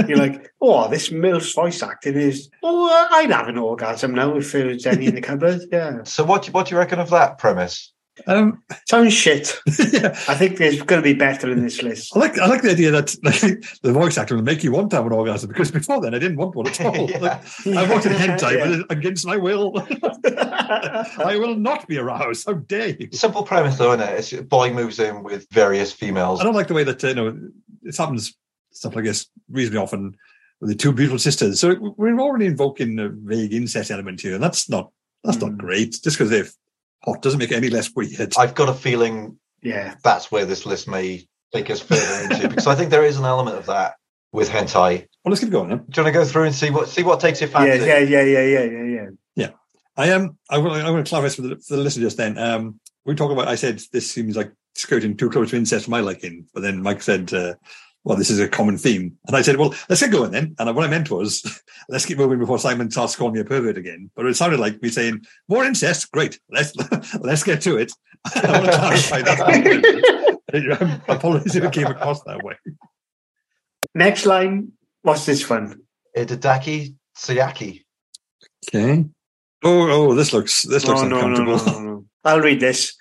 [0.07, 2.49] You're like, oh, this MILF's voice acting is.
[2.61, 5.61] Oh, I'd have an orgasm now if there was any in the cupboard.
[5.71, 7.93] Yeah, So what do, what do you reckon of that premise?
[8.27, 9.59] Um, sounds shit.
[9.93, 10.17] yeah.
[10.27, 12.15] I think there's going to be better in this list.
[12.15, 13.39] I like I like the idea that like,
[13.83, 16.19] the voice actor will make you want to have an orgasm because before then I
[16.19, 17.09] didn't want one at all.
[17.09, 17.17] Yeah.
[17.19, 18.77] Like, I wanted hentai, Yeah.
[18.87, 19.73] but against my will,
[20.25, 22.45] I will not be aroused.
[22.47, 23.09] How dare you?
[23.11, 24.19] Simple premise, though, isn't it?
[24.19, 26.39] It's a boy moves in with various females.
[26.39, 27.37] I don't like the way that uh, you know
[27.83, 28.33] it happens
[28.71, 30.15] stuff like this reasonably often
[30.61, 31.59] with the two beautiful sisters.
[31.59, 34.91] So we're already invoking a vague incest element here, and that's not
[35.23, 35.57] that's not Mm.
[35.57, 35.91] great.
[36.03, 36.47] Just because they're
[37.05, 38.33] hot doesn't make it any less weird.
[38.37, 42.67] I've got a feeling Yeah, that's where this list may take us further into because
[42.67, 43.95] I think there is an element of that
[44.31, 44.99] with hentai.
[44.99, 45.69] well, let's keep going.
[45.69, 45.77] Then.
[45.77, 47.85] Do you want to go through and see what see what takes your yeah, fancy?
[47.85, 49.07] yeah, yeah, yeah, yeah, yeah, yeah.
[49.35, 49.49] Yeah,
[49.95, 50.37] I am.
[50.49, 50.71] I will.
[50.71, 52.37] I want to clarify for the, for the listener just then.
[52.37, 53.47] Um, we talk about.
[53.47, 56.81] I said this seems like skirting too close to incest for my liking, but then
[56.81, 57.53] Mike said, uh,
[58.05, 60.73] "Well, this is a common theme," and I said, "Well, let's get going then." And
[60.73, 64.09] what I meant was, let's keep moving before Simon starts calling me a pervert again.
[64.15, 66.39] But it sounded like me saying, "More incest, great.
[66.49, 66.73] Let's
[67.19, 67.91] let's get to it."
[68.35, 71.01] I want to clarify that.
[71.07, 72.55] Apologies if it came across that way.
[73.93, 74.71] Next line.
[75.01, 75.81] What's this one?
[76.17, 77.83] Itadaki Seieki.
[78.67, 79.05] Okay.
[79.63, 81.73] Oh, oh, this looks this looks Oh, no, no, uncomfortable.
[81.73, 82.05] no, no, no.
[82.23, 82.95] I'll read this.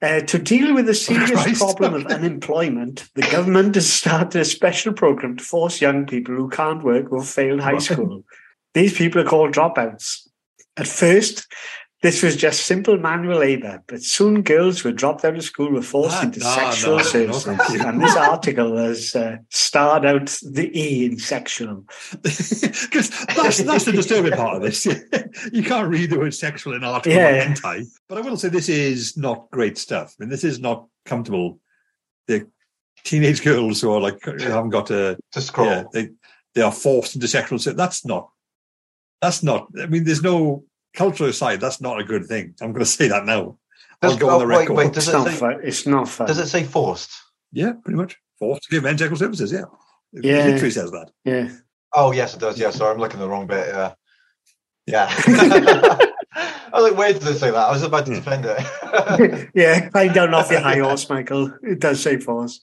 [0.00, 1.60] Uh, to deal with the serious Christ.
[1.60, 6.48] problem of unemployment, the government has started a special program to force young people who
[6.48, 8.24] can't work or failed high school.
[8.74, 10.28] These people are called dropouts.
[10.76, 11.48] At first,
[12.00, 15.72] this was just simple manual labor, but soon girls who had dropped out of school
[15.72, 17.44] were forced Ah, into no, sexual no, no, services.
[17.44, 17.82] thank you.
[17.86, 21.84] and this article has uh, starred out the E in sexual.
[22.22, 24.86] Because that's that's the disturbing part of this.
[25.52, 27.30] you can't read the word sexual in art Yeah.
[27.34, 27.44] yeah.
[27.54, 27.84] hentai.
[28.08, 30.14] But I will say this is not great stuff.
[30.18, 31.58] I mean, this is not comfortable.
[32.28, 32.46] The
[33.04, 35.66] teenage girls who are like haven't got a to scroll.
[35.68, 36.10] yeah, they
[36.54, 37.76] they are forced into sexual sin.
[37.76, 38.30] That's not.
[39.20, 39.66] That's not.
[39.80, 40.64] I mean, there's no
[40.98, 41.60] cultural aside.
[41.60, 42.54] That's not a good thing.
[42.60, 43.56] I'm going to say that now.
[44.02, 44.74] I'll Does- go on the record.
[44.74, 45.60] wait, does It's it not say- fun.
[45.64, 46.26] It's not fun.
[46.26, 47.10] Does it say forced?
[47.52, 49.50] Yeah, pretty much forced to give men sexual services.
[49.52, 49.64] Yeah,
[50.12, 50.44] it Yeah.
[50.46, 51.10] literally says that.
[51.24, 51.48] Yeah.
[51.94, 52.58] Oh yes, it does.
[52.58, 53.66] Yeah, sorry, I'm looking the wrong bit.
[53.68, 53.94] Yeah,
[54.86, 55.08] yeah.
[56.70, 57.56] I was like, where does it say that?
[57.68, 58.18] I was about to Hmm.
[58.18, 59.50] defend it.
[59.54, 61.50] yeah, climb down off your high horse, Michael.
[61.62, 62.60] It does say force.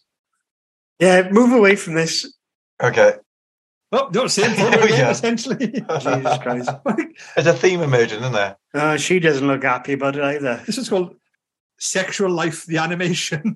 [1.00, 2.32] Yeah, move away from this.
[2.82, 3.14] okay,
[3.98, 5.10] Oh, no, same photo again, Yeah.
[5.12, 5.68] essentially.
[6.00, 6.70] Jesus Christ.
[7.36, 8.58] there's a theme emerging, isn't there?
[8.74, 10.62] Uh, she doesn't look happy about it either.
[10.66, 11.16] this is called
[11.80, 13.56] Sexual Life, the animation.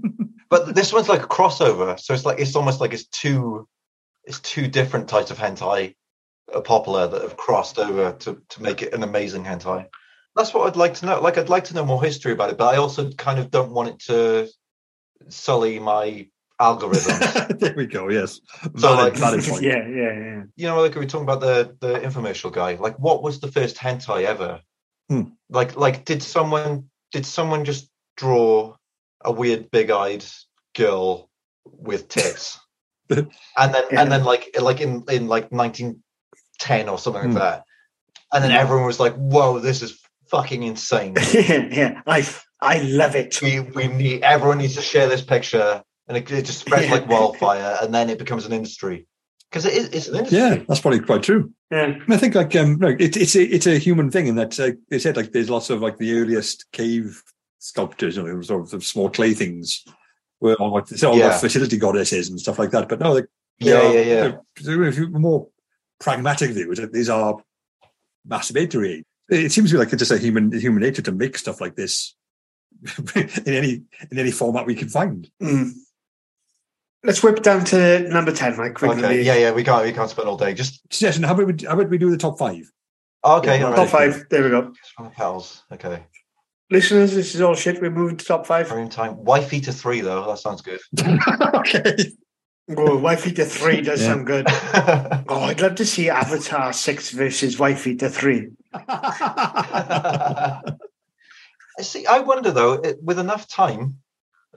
[0.49, 3.67] But this one's like a crossover, so it's like it's almost like it's two,
[4.23, 5.95] it's two different types of hentai
[6.55, 9.85] are popular that have crossed over to to make it an amazing hentai.
[10.35, 11.19] That's what I'd like to know.
[11.21, 13.71] Like, I'd like to know more history about it, but I also kind of don't
[13.71, 14.47] want it to
[15.27, 16.27] sully my
[16.59, 17.59] algorithms.
[17.59, 18.09] there we go.
[18.09, 19.63] Yes, So, valid, like- valid point.
[19.63, 20.43] yeah, yeah, yeah.
[20.55, 22.75] you know, like we were talking about the the infomercial guy.
[22.75, 24.61] Like, what was the first hentai ever?
[25.09, 25.23] Hmm.
[25.49, 28.75] Like, like did someone did someone just draw
[29.25, 30.23] a weird big eyed
[30.75, 31.29] girl
[31.65, 32.59] with tits,
[33.09, 34.01] and then Yeah.
[34.01, 36.03] and then like like in in like nineteen
[36.59, 37.31] ten or something Hmm.
[37.33, 37.63] like that,
[38.33, 39.99] and then everyone was like, "Whoa, this is
[40.29, 42.27] fucking insane." yeah, I
[42.61, 43.41] I love it.
[43.41, 46.91] we we need everyone needs to share this picture, and it, it just spreads Yeah.
[46.95, 49.07] like wildfire, and then it becomes an industry
[49.49, 50.39] because it is it's an industry.
[50.39, 51.53] Yeah, that's probably quite true.
[51.71, 54.35] Yeah, And I think like um, no, it, it's a it's a human thing in
[54.35, 57.21] that uh, they said like there's lots of like the earliest cave
[57.59, 59.85] sculptures, you know, sort of small clay things,
[60.41, 61.27] were all like it's all Yeah.
[61.27, 62.89] about fertility goddesses and stuff like that.
[62.89, 63.27] But no, like
[63.59, 64.31] they Yeah, are- yeah, yeah.
[64.63, 65.47] they're- If you more
[65.99, 67.37] pragmatic view, that these are
[68.27, 69.03] masturbatory.
[69.29, 71.75] It seems to be like it's just a human human nature to make stuff like
[71.75, 72.15] this
[73.15, 73.81] in any
[74.11, 75.29] in any format we can find.
[75.41, 75.71] Mm.
[77.03, 78.73] Let's whip down to number ten, Mike.
[78.75, 79.03] quickly.
[79.03, 79.21] Okay.
[79.23, 79.51] Yeah, yeah.
[79.51, 80.53] We can't we can't spend all day.
[80.53, 82.69] Just Suggestion: How about we, how about we do the top five?
[83.23, 83.59] okay.
[83.59, 84.25] Yeah, all top five.
[84.29, 84.73] There we go.
[84.97, 85.63] From pals.
[85.71, 86.03] Okay.
[86.71, 87.81] Listeners, this is all shit.
[87.81, 88.67] We're moving to top five.
[88.67, 89.23] Prime time.
[89.23, 90.25] Wifey to three though.
[90.27, 90.79] That sounds good.
[91.55, 91.95] okay.
[92.77, 94.07] Oh, Wifey to three does Yeah.
[94.09, 94.45] sound good.
[95.31, 98.49] Oh, I'd love to see Avatar six versus Wifey to three.
[101.81, 103.97] See, I wonder though, with enough time,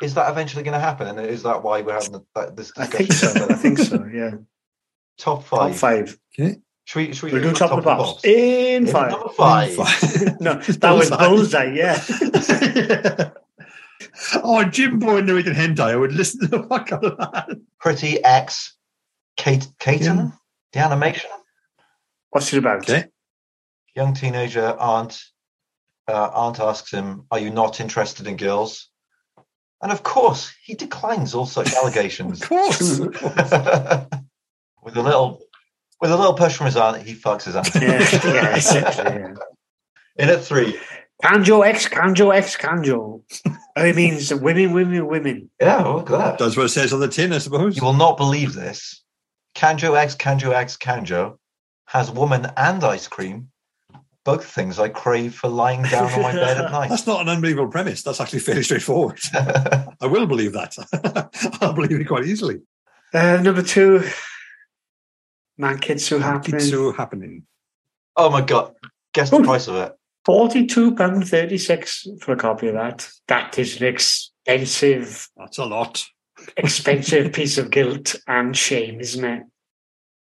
[0.01, 1.07] is that eventually going to happen?
[1.07, 3.07] And is that why we're having the, that, this I discussion?
[3.07, 3.47] think so.
[3.49, 4.05] I think so.
[4.13, 4.31] Yeah.
[5.19, 5.73] Top five.
[5.73, 6.11] Top five.
[6.11, 6.57] five.
[6.85, 8.13] Should we, should we We'll do do top, of the pops?
[8.13, 8.25] pops.
[8.25, 9.11] In In five.
[9.11, 9.77] Number five.
[10.41, 11.73] No, that was bullseye.
[11.75, 13.31] Yeah.
[14.43, 15.91] oh, Jimbo in American Hentai.
[15.91, 17.49] I would listen to the fuck out of that.
[17.79, 18.77] Pretty X.
[19.37, 20.33] Kate, Katen?
[20.73, 21.31] The animation.
[22.31, 22.79] What's it about?
[22.89, 23.05] Okay.
[23.95, 25.23] Young teenager aunt.
[26.09, 28.89] Uh, aunt asks him, "Are you not interested in girls?"
[29.83, 32.43] And of course, he declines all such allegations.
[32.43, 32.99] Of course.
[33.01, 35.41] with a little,
[36.01, 37.75] with a little push from his aunt, he fucks his aunt.
[37.75, 39.35] Yeah, yeah, essentially, yeah.
[40.17, 40.79] In at three.
[41.23, 43.23] Kanjo X, Kanjo X, Kanjo.
[43.77, 45.51] Oh, it means women, women, women.
[45.61, 46.39] Yeah, look at that.
[46.39, 47.77] That's what it says on the tin, I suppose.
[47.77, 49.03] You will not believe this.
[49.55, 51.39] Kanjo X, Kanjo X, Kanjo
[51.87, 53.52] has woman and ice cream.
[54.25, 56.91] Both things I crave for lying down on my bed at night.
[56.91, 58.03] That's not an unbelievable premise.
[58.03, 59.19] That's actually fairly straightforward.
[59.35, 60.77] I will believe that.
[61.61, 62.61] I'll believe it quite easily.
[63.13, 64.05] Uh, number two,
[65.59, 66.61] Man Kitsu happening.
[66.61, 67.47] Kitsu happening.
[68.17, 68.73] oh my god!
[69.13, 69.93] Guess the price of it.
[70.25, 73.09] Forty-two pound thirty-six for a copy of that.
[73.29, 76.05] That is an expensive, That's a lot.
[76.57, 79.43] expensive piece of guilt and shame, isn't it?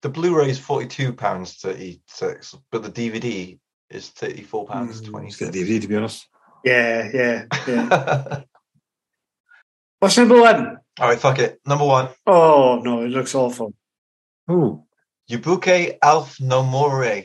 [0.03, 3.57] The Blu-ray is forty-two pounds thirty-six, but the DVD
[3.89, 5.51] is thirty-four pounds Mm, It's twenty-six.
[5.51, 6.27] good DVD, to be honest.
[6.63, 8.41] Yeah, yeah, yeah.
[9.99, 10.77] What's number one?
[10.99, 11.59] right, fuck it.
[11.65, 13.73] Number one, Oh no, it looks awful.
[14.47, 14.85] Oh,
[15.29, 17.23] Yubuke Alf no More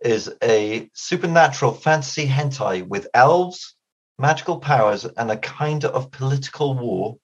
[0.00, 3.74] is a supernatural fantasy hentai with elves,
[4.18, 7.16] magical powers, and a kind of political war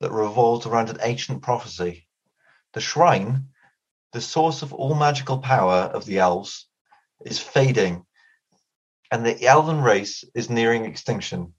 [0.00, 2.06] that revolves around an ancient prophecy.
[2.72, 3.48] The shrine,
[4.12, 6.66] the source of all magical power of the elves,
[7.24, 8.04] is fading,
[9.10, 11.54] and the elven race is nearing extinction.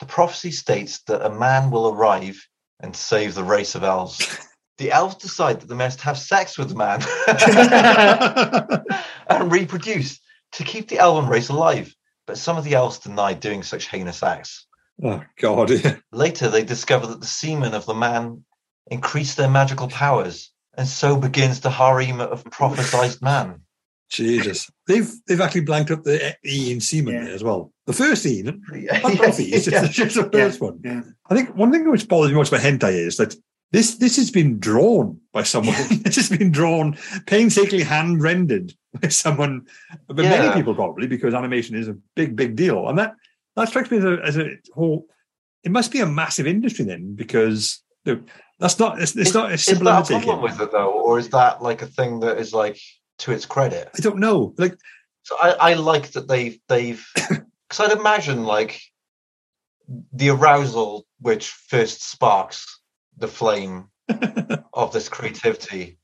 [0.00, 2.46] The prophecy states that a man will arrive
[2.80, 4.38] and save the race of elves.
[4.78, 7.02] The elves decide that they must have sex with the man
[9.28, 10.18] and reproduce
[10.52, 11.94] to keep the elven race alive.
[12.26, 14.66] But some of the elves deny doing such heinous acts.
[15.04, 15.70] oh God.
[16.12, 18.46] Later, they discover that the semen of the man
[18.90, 23.60] increase their magical powers, and so begins the harem of prophesized man.
[24.10, 24.70] Jesus.
[24.86, 27.24] They've they've actually blanked up the E in semen Yeah.
[27.24, 27.72] there as well.
[27.86, 29.86] The first E, not it's Yeah.
[29.86, 30.28] just the Yeah.
[30.30, 30.80] first one.
[30.84, 31.02] Yeah.
[31.30, 33.34] I think one thing which bothers me most about hentai is that
[33.72, 35.76] This this has been drawn by someone.
[36.02, 36.96] this has been drawn
[37.26, 39.66] painstakingly hand rendered by someone,
[40.08, 43.14] but many people probably because animation is a big big deal, and that
[43.54, 45.06] that strikes me as a, as a whole.
[45.62, 48.24] It must be a massive industry then, because the,
[48.58, 51.20] that's not it's, it's not a Is simple that a problem with it though, or
[51.20, 52.78] is that like a thing that is like
[53.20, 53.90] to its credit?
[53.96, 54.54] I don't know.
[54.58, 54.76] Like
[55.22, 58.80] So I, I like that they've they've because I'd imagine like
[60.12, 62.80] the arousal which first sparks
[63.16, 63.88] the flame
[64.72, 65.98] of this creativity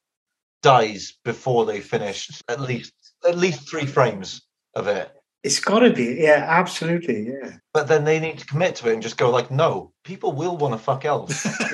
[0.62, 2.92] dies before they finished at least
[3.26, 4.42] at least three frames
[4.74, 5.12] of it.
[5.42, 6.16] It's got to be.
[6.18, 7.28] Yeah, absolutely.
[7.28, 7.58] Yeah.
[7.72, 10.56] But then they need to commit to it and just go like, no, people will
[10.56, 11.46] want to fuck elves,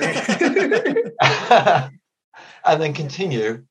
[2.65, 3.63] and then continue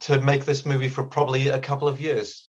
[0.00, 2.48] to make this movie for probably a couple of years.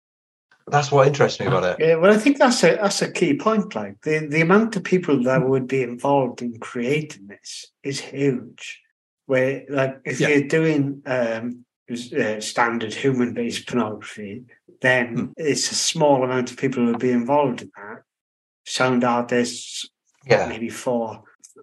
[0.70, 1.76] That's what interests me about it.
[1.80, 3.74] Yeah, well, I think that's a that's a key point.
[3.74, 8.82] Like the the amount of people that would be involved in creating this is huge.
[9.26, 10.28] Where, like, if Yeah.
[10.28, 14.44] you're doing um, uh, standard human based pornography,
[14.80, 15.26] then Hmm.
[15.36, 18.02] it's a small amount of people who would be involved in that.
[18.66, 19.86] Sound artists,
[20.26, 21.22] Yeah, maybe four,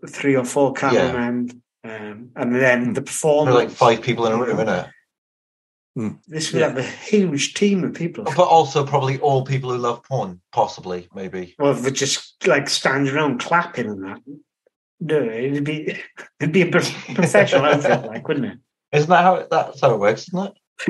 [0.10, 3.56] three or four cameramen, um, and then the there performance.
[3.56, 4.88] are like five people in a room, isn't it?
[5.96, 6.10] Hmm.
[6.28, 6.68] This would Yeah.
[6.70, 8.26] have a huge team of people.
[8.26, 11.56] But also probably all people who love porn, possibly, maybe.
[11.58, 14.20] Well, if they just like standing around clapping and that.
[15.00, 15.98] No, it'd be
[16.40, 18.60] it'd be a professional outfit, like, wouldn't it?
[18.92, 20.54] Isn't that how it, that's how it works, isn't it?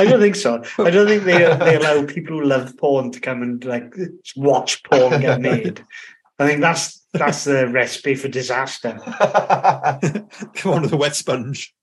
[0.00, 0.62] I don't think so.
[0.78, 3.92] I don't think they they allow people who love porn to come and like
[4.36, 5.84] watch porn get made.
[6.38, 9.00] I think that's that's the recipe for disaster.
[10.54, 11.74] come on with a wet sponge.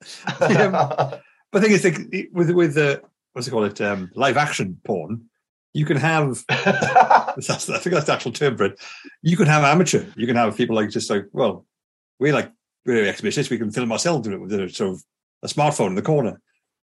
[0.40, 1.22] Um, but
[1.52, 5.26] the thing is, like, with with the what's it called it um, live action porn,
[5.72, 8.80] you can have that's, I think that's the actual term for it.
[9.22, 10.04] You can have amateur.
[10.16, 11.66] You can have people like just like well,
[12.18, 12.50] we like
[12.84, 13.50] we're exhibitionists.
[13.50, 15.04] We can film ourselves doing it with a sort of
[15.42, 16.40] a smartphone in the corner.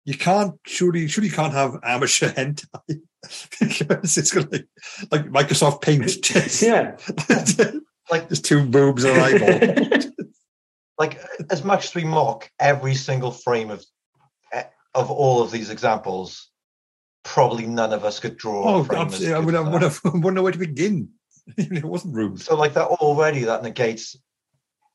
[0.05, 3.01] You can't surely surely you can't have amateur hentai
[3.59, 4.67] because it's gonna like,
[5.11, 6.05] like Microsoft Paint.
[6.21, 6.97] Just, Yeah.
[8.09, 10.11] like just two boobs and an eyeball.
[11.01, 13.83] Like as much as we mock every single frame of
[14.93, 16.49] of all of these examples,
[17.23, 18.75] probably none of us could draw.
[18.75, 19.33] Oh, frame as absolutely.
[19.35, 19.71] I would, as I that.
[19.73, 21.09] would have, wouldn't know where to begin.
[21.57, 22.39] it wasn't rude.
[22.41, 24.15] So like that already that negates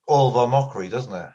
[0.07, 1.31] all of our mockery, doesn't it?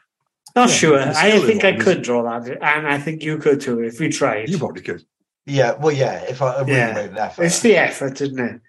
[0.56, 0.98] Not Yeah, sure.
[1.00, 4.48] I think I could draw that, and I think you could too if we tried.
[4.48, 5.02] You probably could.
[5.44, 6.22] Yeah, well, yeah.
[6.22, 6.94] If I really Yeah.
[6.94, 8.60] made an effort, It's the effort, isn't it?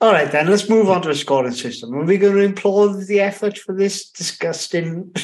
[0.00, 1.94] All right, then let's move on to a scoring system.
[1.94, 5.10] Are we going to implore the effort for this disgusting?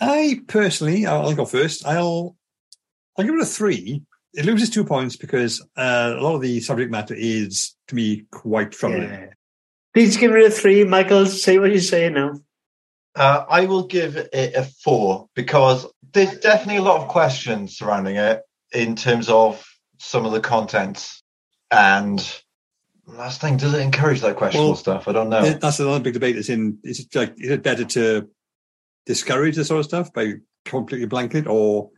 [0.00, 1.86] I personally, I'll go first.
[1.86, 2.36] I'll,
[3.18, 4.02] I'll give it a three.
[4.32, 8.24] It loses two points because uh, a lot of the subject matter is, to me,
[8.30, 9.10] quite troubling.
[9.10, 9.26] yeah.
[9.92, 11.26] Please give it a three, Michael.
[11.26, 12.38] Say what you say now.
[13.14, 18.16] Uh, I will give it a four because there's definitely a lot of questions surrounding
[18.16, 19.66] it in terms of
[19.98, 21.10] some of the content.
[21.70, 22.20] And
[23.06, 25.08] last thing, does it encourage that questionable Well, stuff?
[25.08, 25.42] I don't know.
[25.42, 26.36] That's another big debate.
[26.36, 28.28] Is in is it like is it better to
[29.04, 31.90] discourage this sort of stuff by completely blanking it, or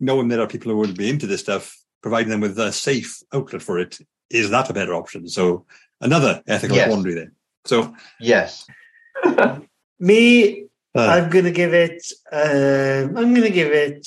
[0.00, 3.22] knowing there are people who would be into this stuff, providing them with a safe
[3.32, 3.98] outlet for it?
[4.30, 5.28] Is that a better option?
[5.28, 5.66] So
[6.00, 6.88] another ethical Yes.
[6.88, 7.32] quandary there.
[7.64, 8.66] So yes.
[9.98, 12.02] Me, uh, I'm going to give it.
[12.30, 14.02] Um, I'm going to give it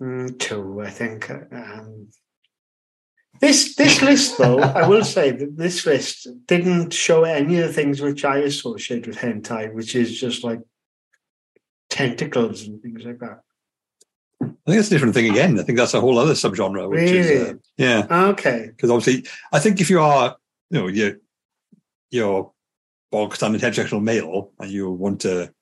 [0.00, 0.82] mm, two.
[0.82, 1.30] I think.
[1.30, 2.08] Um,
[3.40, 7.72] this this list, though, I will say that this list didn't show any of the
[7.72, 10.60] things which I associate with hentai, which is just like
[11.88, 13.40] tentacles and things like that.
[14.42, 15.58] I think that's a different thing again.
[15.58, 16.88] I think that's a whole other subgenre.
[16.88, 17.50] Which is, Really?
[17.50, 18.06] uh, yeah.
[18.10, 18.70] Okay.
[18.74, 20.36] because obviously, I think if you are,
[20.70, 21.16] you know, you're,
[22.10, 22.52] you're
[23.10, 25.52] bog standard heterosexual male and you want to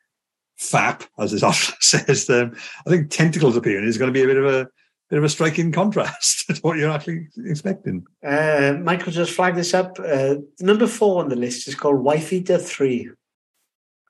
[0.60, 2.56] fap, as it often says, then
[2.86, 4.68] I think tentacles appearing is going to be a bit of a
[5.08, 8.06] bit of a striking contrast to what you're actually expecting.
[8.24, 9.98] Uh, Michael just flagged this up.
[9.98, 13.10] Uh, number four on the list is called Wife Eater 3.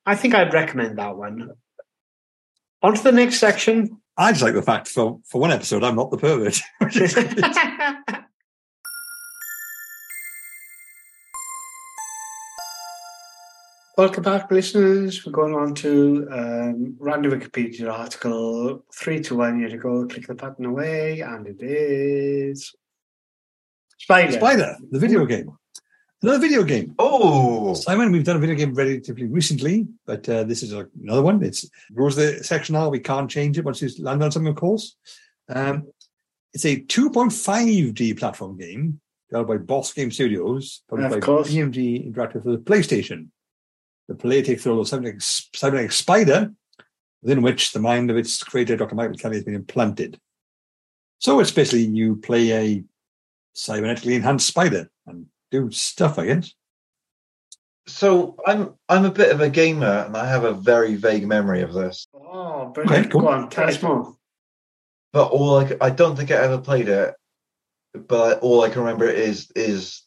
[0.07, 1.53] I think I'd recommend that one.
[2.83, 4.01] On to the next section.
[4.17, 6.61] I just like the fact for for one episode I'm not the pervert.
[13.99, 15.27] Welcome back, listeners.
[15.27, 18.85] We're going on to um, random Wikipedia article.
[18.95, 20.07] Three to one year to go.
[20.07, 22.77] Click the button away, and it is
[23.99, 24.31] Spider.
[24.31, 25.51] Spider, the video game.
[26.23, 26.95] Another video game.
[27.01, 31.23] Oh, Simon, we've done a video game relatively recently, but uh, this is a, another
[31.23, 31.43] one.
[31.43, 32.91] It's rules the section now.
[32.91, 34.95] We can't change it once you land on something, of course.
[35.49, 35.89] Um,
[36.53, 41.51] it's a 2.5D platform game developed by Boss Game Studios, published Of by course.
[41.51, 43.31] BMG Interactive for the PlayStation.
[44.09, 46.53] The player takes the role of cybernetic, cybernetic spider,
[47.23, 48.95] within which the mind of its creator, Dr.
[48.95, 50.19] Michael Kelly, has been implanted.
[51.19, 52.85] So it's basically you play a
[53.55, 56.55] cybernetically enhanced spider and do stuff, I guess.
[57.87, 61.63] So I'm I'm a bit of a gamer, and I have a very vague memory
[61.63, 62.07] of this.
[62.15, 63.07] Oh, brilliant.
[63.07, 63.23] Okay, cool.
[63.23, 64.15] Go on, tell us more.
[65.13, 67.15] But all I, I don't think I ever played it.
[67.95, 70.03] But all I can remember is is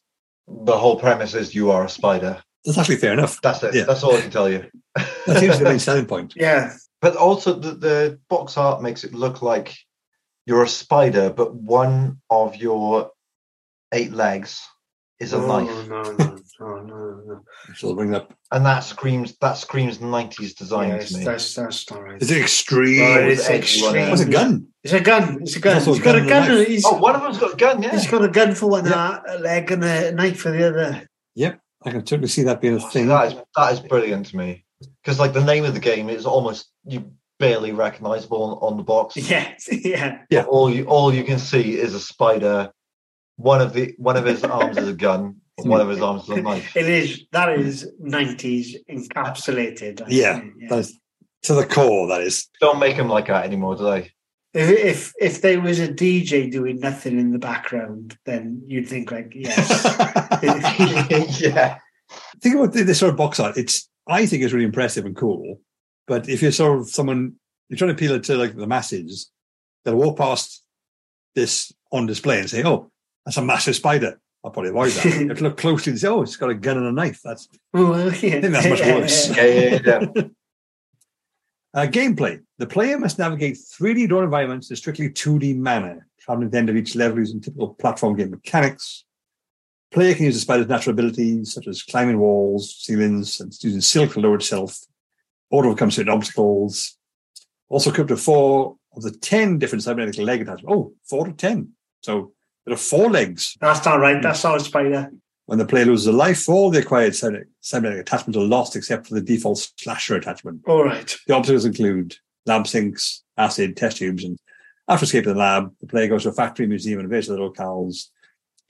[0.48, 2.42] the whole premise is you are a spider.
[2.66, 3.42] That's actually fair enough.
[3.42, 3.74] That's it.
[3.76, 3.84] Yeah.
[3.86, 4.66] That's all I can tell you.
[5.28, 6.34] That seems the main selling point.
[6.38, 6.74] Yeah.
[7.02, 9.76] But also the, the box art makes it look like
[10.46, 13.12] you're a spider, but one of your
[13.92, 14.60] eight legs
[15.20, 16.12] is a oh, knife, No, no,
[16.60, 17.42] no, no, no.
[17.76, 18.34] So I'll bring up.
[18.52, 21.24] and that screams that screams nineties design Yes, to me.
[21.26, 22.22] that's, that's not right.
[22.22, 23.02] Is it extreme?
[23.02, 23.62] Well, it's it's edgy, it?
[23.62, 24.10] extreme.
[24.10, 24.68] What's a gun?
[24.84, 25.42] It's a gun.
[25.42, 25.74] It's a gun.
[25.76, 26.48] Also a He's got gun a gun.
[26.58, 26.68] knife.
[26.68, 27.84] He's, Oh, one of them's got a gun.
[27.84, 27.92] Yeah.
[27.92, 31.08] he's got a gun for one uh, a leg and a knife for the other.
[31.36, 31.60] Yep.
[31.84, 33.08] I can certainly see that being a Oh, thing.
[33.08, 34.66] that is that is brilliant to me
[35.04, 38.84] because like the name of the game is almost you barely recognizable on, on the
[38.84, 39.16] box.
[39.30, 40.20] Yeah, yeah.
[40.30, 40.44] Yeah.
[40.44, 42.72] All you all you can see is a spider.
[43.38, 45.38] One of the one of his arms is a gun.
[45.58, 46.76] One of his arms is a knife.
[46.76, 47.24] It is.
[47.32, 50.02] That is nineties encapsulated.
[50.02, 50.68] I Yeah, yeah.
[50.70, 50.94] That's
[51.44, 52.48] to the core, that is.
[52.60, 54.12] Don't make him like that anymore, do they?
[54.54, 59.12] If, if if there was a DJ doing nothing in the background, then you'd think
[59.12, 59.86] like yes.
[61.42, 61.78] yeah.
[62.42, 63.58] Think about this sort of box art.
[63.58, 65.60] It's, I think it's really impressive and cool.
[66.08, 67.36] But if you're sort of someone,
[67.70, 69.32] you're trying to appeal it to like the masses,
[69.86, 70.64] they'll walk past
[71.36, 72.92] this on display and say, oh,
[73.26, 74.20] that's a massive spider.
[74.44, 75.06] I'll probably avoid that.
[75.06, 77.22] you have to look closely and say, oh, it's got a gun and a knife.
[77.24, 78.08] That's well, yeah.
[78.10, 79.30] I think that's much worse.
[79.38, 80.24] Yeah, yeah, yeah.
[81.74, 82.42] Uh, gameplay.
[82.62, 86.58] The player must navigate 3D door environments in a strictly 2D manner, traveling to the
[86.60, 89.04] end of each level using typical platform game mechanics.
[89.92, 94.14] Player can use the spider's natural abilities, such as climbing walls, ceilings, and using silk
[94.14, 94.78] to lower itself,
[95.50, 97.00] or to overcome certain obstacles.
[97.68, 100.72] Also equipped with four of the 10 different cybernetic leg attachments.
[100.72, 101.70] Oh, four to 10.
[102.02, 102.34] So
[102.68, 103.58] there are four legs.
[103.60, 104.22] That's not right.
[104.22, 105.10] That's not a spider.
[105.48, 109.08] When the player loses a life, all the acquired cybernetic, cybernetic attachments are lost except
[109.08, 110.62] for the default slasher attachment.
[110.68, 111.18] All right.
[111.26, 114.38] The obstacles include lab sinks, acid, test tubes, and
[114.88, 118.08] after escaping the lab, the player goes to a factory, museum, and various other locales,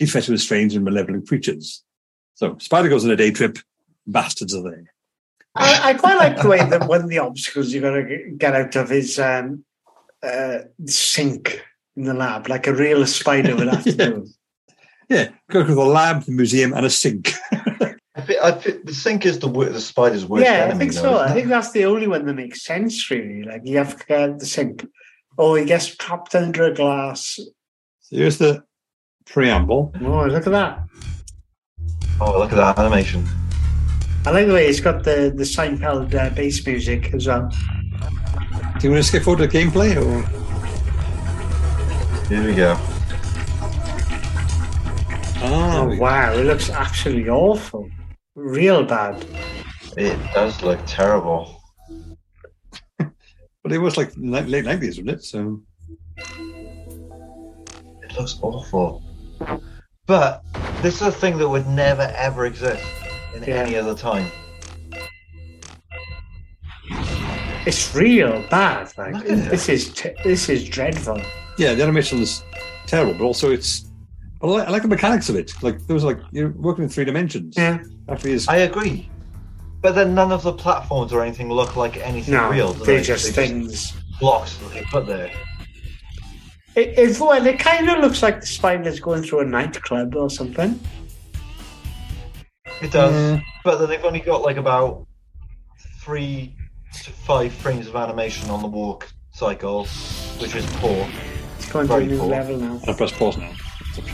[0.08, 1.84] fetched with strange and malevolent creatures.
[2.36, 3.58] So, Spider goes on a day trip,
[4.08, 4.94] bastards are there.
[5.56, 8.56] I, I quite like the way that one of the obstacles you've got to get
[8.56, 9.66] out of is um,
[10.24, 11.62] uh, sink
[11.96, 14.06] in the lab, like a real spider would have to Yeah.
[14.06, 14.28] do.
[15.10, 17.34] Yeah, go to the lab, the museum, and a sink.
[18.22, 20.74] I thi- I thi- the sink is the the spider's worst yeah, enemy.
[20.76, 21.14] I think though, so.
[21.16, 21.34] isn't I it?
[21.36, 23.44] think that's the only one that makes sense, really.
[23.44, 24.86] Like you have to get the sink,
[25.38, 27.40] or he gets trapped under a glass.
[28.02, 28.64] So here's the
[29.26, 29.92] preamble.
[30.02, 30.84] Oh, look at that!
[32.20, 33.26] Oh, look at that animation.
[34.26, 37.50] I like the way it's got the the Seinfeld uh, bass music as well.
[38.80, 39.96] Do you want to skip forward to the gameplay?
[39.98, 40.22] Or?
[42.28, 42.76] Here we go.
[45.44, 47.90] Ah, Oh wow, it looks actually awful,
[48.42, 49.24] real bad.
[49.98, 51.62] It does look terrible.
[52.98, 55.24] but it was like late 90s, wasn't it?
[55.24, 55.62] So,
[58.04, 59.04] It looks awful.
[60.08, 60.44] But
[60.82, 62.84] this is a thing that would never ever exist
[63.36, 63.56] in Yeah.
[63.64, 64.30] any other time.
[67.66, 68.92] It's real bad.
[68.98, 69.50] Like Look at it.
[69.52, 71.22] this is t- this is dreadful.
[71.58, 72.44] yeah, the animation is
[72.88, 73.86] terrible, but also it's.
[74.44, 75.54] I like, I like the mechanics of it.
[75.62, 77.56] Like, there was like, you're working in three dimensions.
[77.58, 77.80] Yeah.
[78.10, 79.10] Actually, is I agree.
[79.82, 82.74] But then none of the platforms or anything look like anything No, real.
[82.74, 83.04] do they're they?
[83.04, 83.94] just They're things.
[84.20, 85.32] blocks that they put there.
[86.76, 90.30] It, it, well, it kind of looks like the spider's going through a nightclub or
[90.30, 90.80] something.
[92.82, 93.14] It does.
[93.14, 93.44] Mm.
[93.64, 95.06] But then they've only got like about
[96.00, 96.56] three
[97.04, 99.86] to five frames of animation on the walk cycle,
[100.40, 101.08] which is poor.
[101.58, 102.28] It's going to a Very new poor.
[102.30, 102.80] level now.
[102.88, 103.52] I'll press pause now.
[103.92, 104.12] It's okay.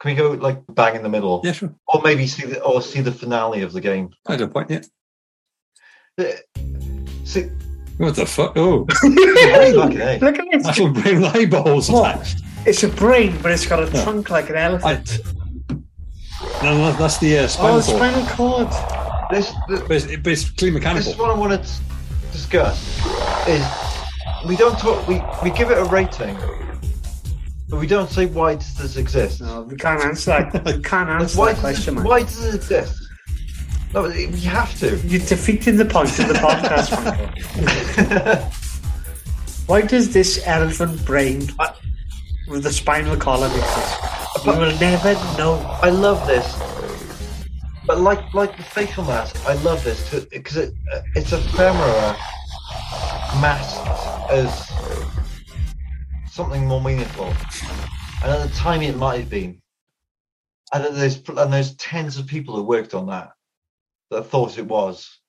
[0.00, 1.40] Can we go like bang in the middle?
[1.44, 1.74] Yeah, sure.
[1.88, 4.10] Or maybe see the or see the finale of the game.
[4.28, 4.86] I don't point yet.
[6.18, 6.24] Uh,
[7.24, 7.48] See,
[7.96, 8.52] What the fuck?
[8.56, 8.86] Oh.
[9.02, 10.66] Look at this!
[10.66, 12.14] actual brain with eyeballs What?
[12.16, 12.42] attached.
[12.66, 14.04] It's a brain, but it's got a Yeah.
[14.04, 15.20] trunk like an elephant.
[16.62, 17.96] No, no, that's the uh, spinal oh, cord.
[17.96, 18.68] spinal cord.
[19.30, 21.70] this, th- But it's, but it's clearly this is what I want to
[22.30, 22.78] discuss.
[23.48, 23.64] Is
[24.46, 25.06] we don't talk.
[25.08, 26.36] We we give it a rating,
[27.74, 29.40] but we don't say why does this exist.
[29.40, 30.64] No, we can't answer that.
[30.64, 32.04] We can't answer why that does question, it, man.
[32.04, 33.02] why does it exist?
[33.92, 34.96] No, we have to.
[34.98, 36.92] You're defeating the point of the podcast,
[37.98, 38.50] Michael.
[39.66, 41.48] Why does this elephant brain
[42.46, 44.46] with the spinal column exist?
[44.46, 45.54] We will never know.
[45.82, 46.46] I love this,
[47.88, 49.98] but But like like the facial mask, I love this
[50.30, 50.74] because it,
[51.16, 52.16] it's ephemera
[53.40, 55.13] masked as
[56.34, 57.26] something more meaningful.
[58.22, 59.62] And at the time, it might have been.
[60.72, 63.30] And there's and there's tens of people who worked on that
[64.10, 65.20] that thought it was.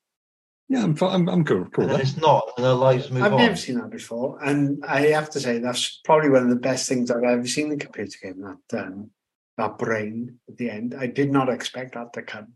[0.68, 1.66] Yeah, I'm I'm, I'm cool.
[1.66, 2.02] cool And with then that.
[2.02, 3.40] it's not, and their lives move I've on.
[3.40, 6.90] never seen that before, and I have to say that's probably one of the best
[6.90, 8.42] things I've ever seen in a computer game.
[8.72, 9.12] That um,
[9.58, 12.54] that brain at the end, I did not expect that to come.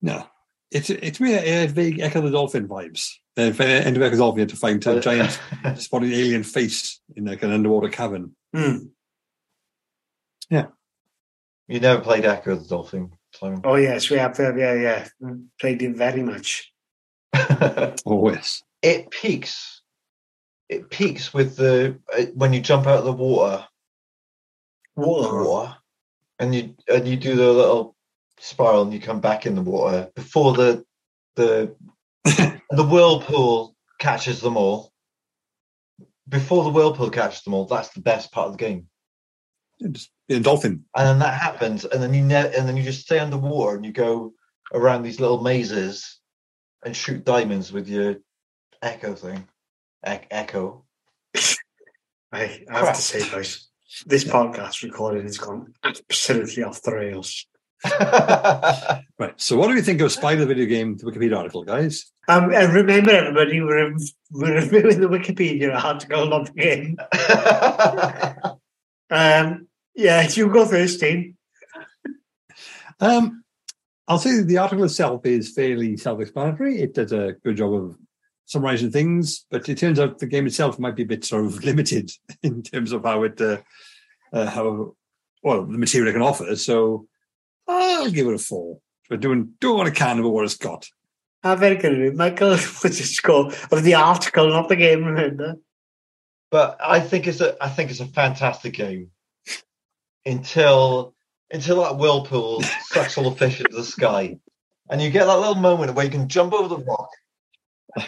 [0.00, 0.28] No,
[0.70, 3.10] it's it's me a, a vague Ecco the Dolphin vibes.
[3.36, 5.38] For end of Ecco the Dolphin, you had to find a giant
[5.76, 8.34] spotted alien face in like an underwater cavern.
[10.48, 10.66] Yeah,
[11.68, 13.60] You never played Ecco the Dolphin, Simon.
[13.64, 14.38] Oh yes, we have.
[14.40, 15.08] Uh, yeah, yeah,
[15.60, 16.72] played it very much.
[18.06, 18.62] Always.
[18.80, 19.82] it peaks.
[20.70, 23.66] It peaks with the uh, when you jump out of the water,
[24.96, 25.44] Water.
[25.44, 25.76] water,
[26.38, 27.94] and you and you do the little
[28.38, 30.84] spiral, and you come back in the water before the
[31.34, 31.76] the
[32.70, 34.92] the whirlpool catches them all.
[36.28, 38.88] Before the whirlpool catches them all, that's the best part of the game.
[39.92, 40.84] just being a dolphin.
[40.96, 43.84] And then that happens, and then you ne- and then you just stay underwater and
[43.84, 44.32] you go
[44.72, 46.18] around these little mazes
[46.84, 48.16] and shoot diamonds with your
[48.82, 49.46] echo thing.
[50.08, 50.84] E- echo.
[52.32, 53.68] I, I have to say, guys,
[54.04, 57.46] this podcast recording has gone absolutely off the rails.
[59.18, 59.32] Right.
[59.38, 62.12] So, what do we think of Spider the video game, the Wikipedia article, guys?
[62.28, 63.96] Um, and remember, everybody, we're,
[64.30, 66.98] we're reviewing the Wikipedia article, not the game.
[69.08, 71.36] Um, yeah, you go first, Dean.
[73.00, 73.44] Um,
[74.08, 76.80] I'll say the article itself is fairly self-explanatory.
[76.80, 77.96] It does a good job of
[78.44, 81.64] summarizing things, but it turns out the game itself might be a bit sort of
[81.64, 82.10] limited
[82.42, 83.58] in terms of how it, uh,
[84.32, 84.94] uh, how
[85.42, 86.54] well the material it can offer.
[86.56, 87.06] So,
[87.68, 88.78] I'll give it a four.
[89.08, 90.88] But doing doing what I can with what it's got.
[91.44, 92.16] Ah, very good.
[92.16, 95.56] Michael, what's the score of the article, not the game, remember?
[96.50, 99.10] but I think it's a I think it's a fantastic game
[100.24, 101.14] until
[101.50, 104.38] until that whirlpool sucks all the fish into the sky,
[104.90, 107.10] and you get that little moment where you can jump over the rock,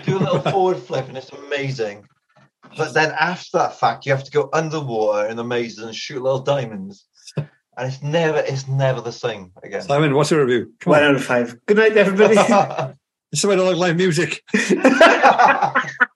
[0.05, 2.07] do a little forward flip, and it's amazing.
[2.77, 6.23] But then after that fact, you have to go underwater in the mazes and shoot
[6.23, 7.07] little diamonds,
[7.79, 9.83] and it's never it's never the same again.
[9.83, 10.73] Simon, what's your review?
[10.81, 11.11] Come One on.
[11.11, 11.57] out of five.
[11.67, 12.37] Good night, everybody.
[13.31, 14.43] It's is why I don't like live music.